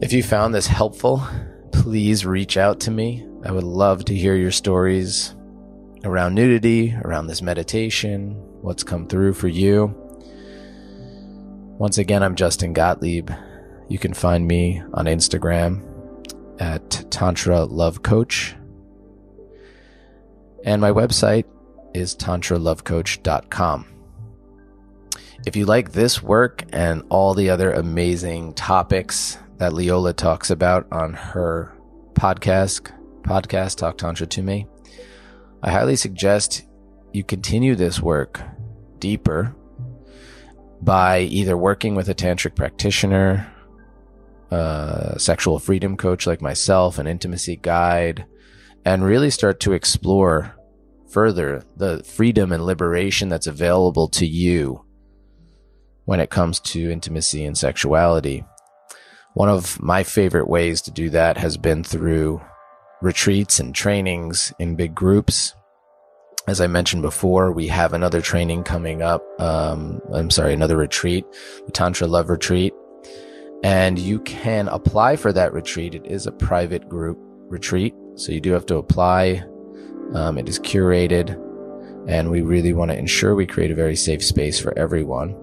If 0.00 0.12
you 0.12 0.22
found 0.22 0.54
this 0.54 0.66
helpful, 0.66 1.26
please 1.72 2.24
reach 2.24 2.56
out 2.56 2.80
to 2.80 2.90
me. 2.90 3.26
I 3.44 3.52
would 3.52 3.64
love 3.64 4.04
to 4.06 4.14
hear 4.14 4.34
your 4.34 4.50
stories 4.50 5.34
around 6.04 6.34
nudity, 6.34 6.94
around 7.04 7.26
this 7.26 7.42
meditation, 7.42 8.32
what's 8.62 8.82
come 8.82 9.06
through 9.06 9.34
for 9.34 9.48
you. 9.48 9.94
Once 11.78 11.98
again, 11.98 12.22
I'm 12.22 12.34
Justin 12.34 12.72
Gottlieb. 12.72 13.30
You 13.88 13.98
can 13.98 14.14
find 14.14 14.46
me 14.46 14.82
on 14.94 15.06
Instagram 15.06 15.84
at 16.60 17.04
Tantra 17.10 17.64
Love 17.64 18.02
Coach. 18.02 18.54
And 20.64 20.80
my 20.80 20.90
website 20.90 21.44
is 21.94 22.14
tantralovecoach.com. 22.16 23.86
If 25.46 25.56
you 25.56 25.66
like 25.66 25.92
this 25.92 26.22
work 26.22 26.64
and 26.72 27.02
all 27.08 27.34
the 27.34 27.50
other 27.50 27.72
amazing 27.72 28.54
topics 28.54 29.38
that 29.58 29.72
Leola 29.72 30.12
talks 30.12 30.50
about 30.50 30.86
on 30.92 31.14
her 31.14 31.72
podcast, 32.14 32.92
podcast 33.22 33.76
Talk 33.76 33.98
Tantra 33.98 34.26
to 34.26 34.42
Me, 34.42 34.66
I 35.62 35.70
highly 35.70 35.96
suggest 35.96 36.66
you 37.12 37.24
continue 37.24 37.74
this 37.74 38.00
work 38.00 38.40
deeper 38.98 39.54
by 40.80 41.20
either 41.20 41.56
working 41.56 41.94
with 41.94 42.08
a 42.08 42.14
tantric 42.14 42.54
practitioner 42.54 43.52
a 44.50 45.16
sexual 45.18 45.58
freedom 45.58 45.96
coach 45.96 46.26
like 46.26 46.40
myself, 46.40 46.98
an 46.98 47.06
intimacy 47.06 47.56
guide, 47.56 48.24
and 48.84 49.04
really 49.04 49.30
start 49.30 49.60
to 49.60 49.72
explore 49.72 50.54
further 51.10 51.64
the 51.76 52.02
freedom 52.04 52.52
and 52.52 52.64
liberation 52.64 53.28
that's 53.28 53.46
available 53.46 54.08
to 54.08 54.26
you 54.26 54.84
when 56.04 56.20
it 56.20 56.30
comes 56.30 56.60
to 56.60 56.90
intimacy 56.90 57.44
and 57.44 57.56
sexuality. 57.56 58.44
One 59.34 59.48
of 59.48 59.80
my 59.80 60.02
favorite 60.02 60.48
ways 60.48 60.82
to 60.82 60.90
do 60.90 61.10
that 61.10 61.36
has 61.36 61.56
been 61.56 61.84
through 61.84 62.40
retreats 63.00 63.60
and 63.60 63.74
trainings 63.74 64.52
in 64.58 64.74
big 64.74 64.94
groups. 64.94 65.54
As 66.48 66.60
I 66.60 66.66
mentioned 66.66 67.02
before, 67.02 67.52
we 67.52 67.68
have 67.68 67.92
another 67.92 68.20
training 68.20 68.64
coming 68.64 69.02
up. 69.02 69.22
Um, 69.40 70.00
I'm 70.12 70.30
sorry, 70.30 70.54
another 70.54 70.78
retreat, 70.78 71.26
the 71.66 71.72
Tantra 71.72 72.06
Love 72.06 72.30
Retreat 72.30 72.72
and 73.62 73.98
you 73.98 74.20
can 74.20 74.68
apply 74.68 75.16
for 75.16 75.32
that 75.32 75.52
retreat. 75.52 75.94
It 75.94 76.06
is 76.06 76.26
a 76.26 76.32
private 76.32 76.88
group 76.88 77.18
retreat, 77.48 77.94
so 78.14 78.32
you 78.32 78.40
do 78.40 78.52
have 78.52 78.66
to 78.66 78.76
apply. 78.76 79.44
Um, 80.14 80.38
it 80.38 80.48
is 80.48 80.58
curated, 80.58 81.30
and 82.08 82.30
we 82.30 82.40
really 82.42 82.72
want 82.72 82.90
to 82.90 82.98
ensure 82.98 83.34
we 83.34 83.46
create 83.46 83.70
a 83.70 83.74
very 83.74 83.96
safe 83.96 84.24
space 84.24 84.58
for 84.58 84.76
everyone. 84.78 85.36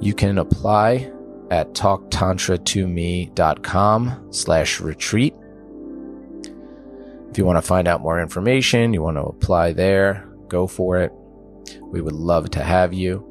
You 0.00 0.14
can 0.14 0.38
apply 0.38 1.10
at 1.50 1.74
talktantratome.com 1.74 4.28
slash 4.30 4.80
retreat. 4.80 5.34
If 7.30 7.38
you 7.38 7.44
want 7.44 7.58
to 7.58 7.62
find 7.62 7.88
out 7.88 8.00
more 8.00 8.20
information, 8.20 8.94
you 8.94 9.02
want 9.02 9.16
to 9.16 9.22
apply 9.22 9.72
there, 9.72 10.28
go 10.48 10.66
for 10.66 10.98
it. 10.98 11.12
We 11.82 12.00
would 12.00 12.14
love 12.14 12.50
to 12.50 12.62
have 12.62 12.94
you. 12.94 13.24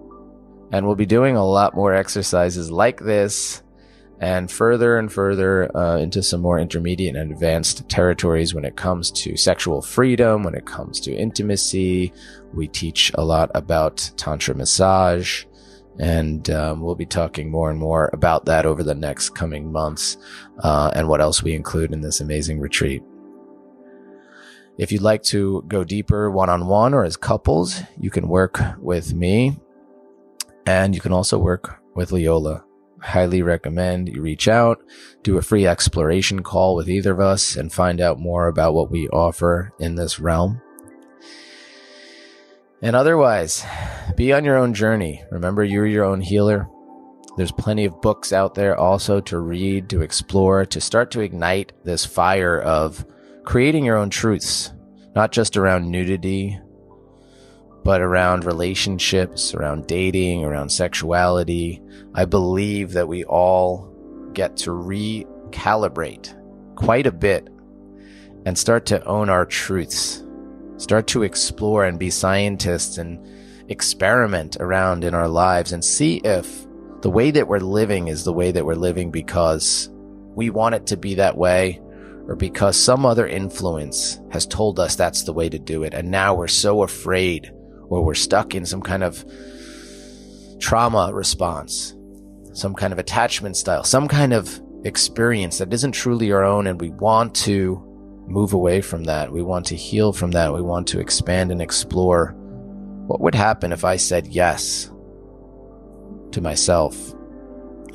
And 0.72 0.86
we'll 0.86 0.95
be 0.95 1.05
doing 1.05 1.38
a 1.38 1.45
lot 1.45 1.76
more 1.76 1.93
exercises 1.93 2.70
like 2.70 2.99
this 2.99 3.63
and 4.20 4.51
further 4.51 4.97
and 4.97 5.11
further 5.11 5.76
uh, 5.78 5.97
into 5.97 6.24
some 6.24 6.41
more 6.41 6.59
intermediate 6.59 7.15
and 7.15 7.32
advanced 7.32 7.88
territories 7.88 8.53
when 8.53 8.65
it 8.65 8.76
comes 8.76 9.11
to 9.11 9.38
sexual 9.38 9.82
freedom, 9.82 10.43
when 10.43 10.55
it 10.55 10.65
comes 10.65 10.99
to 11.01 11.13
intimacy. 11.13 12.11
We 12.53 12.68
teach 12.68 13.11
a 13.15 13.24
lot 13.24 13.51
about 13.53 14.11
Tantra 14.18 14.55
massage. 14.55 15.45
And 15.99 16.47
um, 16.51 16.82
we'll 16.82 16.93
be 16.93 17.07
talking 17.07 17.49
more 17.49 17.72
and 17.72 17.80
more 17.80 18.11
about 18.13 18.45
that 18.45 18.68
over 18.68 18.84
the 18.84 18.93
next 18.93 19.32
coming 19.32 19.72
months 19.72 20.18
uh, 20.59 20.91
and 20.93 21.07
what 21.07 21.22
else 21.22 21.41
we 21.41 21.55
include 21.55 21.91
in 21.91 22.01
this 22.01 22.22
amazing 22.22 22.59
retreat. 22.59 23.01
If 24.78 24.91
you'd 24.91 25.01
like 25.01 25.24
to 25.24 25.63
go 25.68 25.84
deeper 25.84 26.30
one 26.30 26.51
on 26.51 26.68
one 26.68 26.93
or 26.93 27.03
as 27.03 27.18
couples, 27.18 27.82
you 27.99 28.11
can 28.11 28.28
work 28.28 28.59
with 28.80 29.15
me 29.15 29.57
and 30.68 30.93
you 30.93 31.01
can 31.01 31.13
also 31.13 31.39
work 31.39 31.80
with 31.95 32.11
Leola. 32.11 32.66
Highly 33.08 33.41
recommend 33.41 34.10
you 34.10 34.22
reach 34.22 34.49
out, 34.49 34.84
do 35.24 35.38
a 35.38 35.41
free 35.41 35.66
exploration 35.66 36.43
call 36.43 36.76
with 36.76 36.89
either 36.89 37.14
of 37.14 37.22
us 37.22 37.55
and 37.55 37.72
find 37.72 38.01
out 38.01 38.20
more 38.20 38.49
about 38.49 38.74
what 38.74 38.91
we 38.91 39.08
offer 39.08 39.72
in 39.80 39.95
this 39.95 40.20
realm. 40.20 40.62
And 42.82 42.97
otherwise, 42.97 43.66
be 44.18 44.34
on 44.34 44.43
your 44.43 44.58
own 44.58 44.74
journey. 44.74 45.24
Remember, 45.32 45.64
you're 45.64 45.88
your 45.88 46.03
own 46.03 46.20
healer. 46.20 46.68
There's 47.38 47.51
plenty 47.53 47.86
of 47.86 48.01
books 48.01 48.34
out 48.34 48.55
there 48.55 48.76
also 48.76 49.22
to 49.22 49.39
read, 49.39 49.89
to 49.89 50.01
explore, 50.01 50.66
to 50.66 50.82
start 50.82 51.10
to 51.12 51.22
ignite 51.22 51.72
this 51.86 52.05
fire 52.05 52.60
of 52.60 53.05
creating 53.45 53.86
your 53.86 53.95
own 53.95 54.10
truths, 54.10 54.74
not 55.16 55.32
just 55.32 55.55
around 55.55 55.89
nudity, 55.89 56.60
but 57.88 58.02
around 58.02 58.44
relationships, 58.44 59.54
around 59.54 59.88
dating, 59.88 60.44
around 60.44 60.68
sexuality. 60.68 61.82
I 62.14 62.26
believe 62.26 62.92
that 62.92 63.08
we 63.08 63.24
all 63.24 63.90
get 64.34 64.58
to 64.58 64.72
recalibrate 64.72 66.36
quite 66.76 67.08
a 67.08 67.14
bit 67.14 67.48
and 68.46 68.58
start 68.58 68.88
to 68.88 69.02
own 69.06 69.30
our 69.30 69.46
truths, 69.46 70.22
start 70.76 71.08
to 71.08 71.24
explore 71.24 71.86
and 71.86 71.98
be 71.98 72.10
scientists 72.10 72.98
and 72.98 73.26
experiment 73.72 74.58
around 74.60 75.06
in 75.06 75.14
our 75.14 75.30
lives 75.30 75.72
and 75.72 75.82
see 75.82 76.18
if 76.26 76.68
the 77.04 77.10
way 77.10 77.32
that 77.32 77.48
we're 77.48 77.60
living 77.60 78.10
is 78.10 78.26
the 78.26 78.34
way 78.34 78.52
that 78.52 78.66
we're 78.66 78.76
living 78.76 79.12
because 79.12 79.90
we 80.36 80.50
want 80.50 80.76
it 80.76 80.88
to 80.88 80.98
be 80.98 81.16
that 81.16 81.38
way 81.38 81.80
or 82.28 82.36
because 82.36 82.76
some 82.78 83.06
other 83.06 83.26
influence 83.26 84.20
has 84.30 84.46
told 84.46 84.78
us 84.78 84.98
that's 84.98 85.24
the 85.24 85.32
way 85.32 85.48
to 85.48 85.58
do 85.58 85.84
it. 85.84 85.94
And 85.94 86.12
now 86.12 86.36
we're 86.36 86.50
so 86.50 86.84
afraid 86.84 87.54
or 87.90 88.04
we're 88.04 88.14
stuck 88.14 88.56
in 88.56 88.66
some 88.66 88.82
kind 88.82 89.04
of 89.04 89.26
trauma 90.60 91.12
response, 91.14 91.96
some 92.54 92.74
kind 92.74 92.94
of 92.94 93.00
attachment 93.00 93.58
style, 93.58 93.84
some 93.84 94.08
kind 94.08 94.34
of 94.34 94.62
experience 94.84 95.58
that 95.58 95.74
isn't 95.74 95.92
truly 95.92 96.32
our 96.32 96.44
own. 96.44 96.68
And 96.68 96.80
we 96.80 96.90
want 96.90 97.36
to 97.36 97.84
move 98.28 98.54
away 98.54 98.82
from 98.82 99.06
that. 99.06 99.32
We 99.32 99.42
want 99.42 99.66
to 99.68 99.76
heal 99.76 100.12
from 100.14 100.32
that. 100.32 100.54
We 100.54 100.62
want 100.62 100.88
to 100.90 101.00
expand 101.00 101.52
and 101.52 101.62
explore 101.62 102.34
what 103.08 103.22
would 103.22 103.36
happen 103.36 103.72
if 103.72 103.86
I 103.86 103.96
said 103.96 104.28
yes 104.28 104.92
to 106.32 106.42
myself 106.42 107.14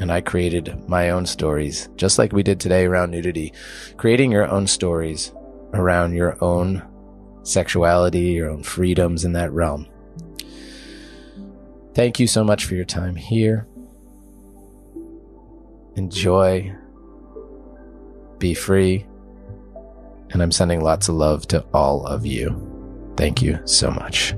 and 0.01 0.11
I 0.11 0.20
created 0.20 0.88
my 0.88 1.11
own 1.11 1.26
stories, 1.26 1.88
just 1.97 2.18
like 2.18 2.32
we 2.32 2.43
did 2.43 2.59
today 2.59 2.86
around 2.86 3.11
nudity, 3.11 3.53
creating 3.97 4.32
your 4.32 4.49
own 4.49 4.66
stories 4.66 5.32
around 5.74 6.14
your 6.14 6.43
own 6.43 6.82
sexuality, 7.43 8.20
your 8.20 8.51
own 8.51 8.62
freedoms 8.62 9.24
in 9.24 9.32
that 9.32 9.53
realm. 9.53 9.86
Thank 11.95 12.18
you 12.18 12.26
so 12.26 12.43
much 12.43 12.64
for 12.64 12.74
your 12.74 12.84
time 12.84 13.16
here. 13.16 13.66
Enjoy. 15.97 16.74
Be 18.38 18.55
free. 18.55 19.07
And 20.30 20.43
I'm 20.43 20.53
sending 20.53 20.80
lots 20.80 21.09
of 21.09 21.16
love 21.16 21.47
to 21.49 21.64
all 21.74 22.07
of 22.07 22.24
you. 22.24 23.12
Thank 23.16 23.43
you 23.43 23.61
so 23.66 23.90
much. 23.90 24.34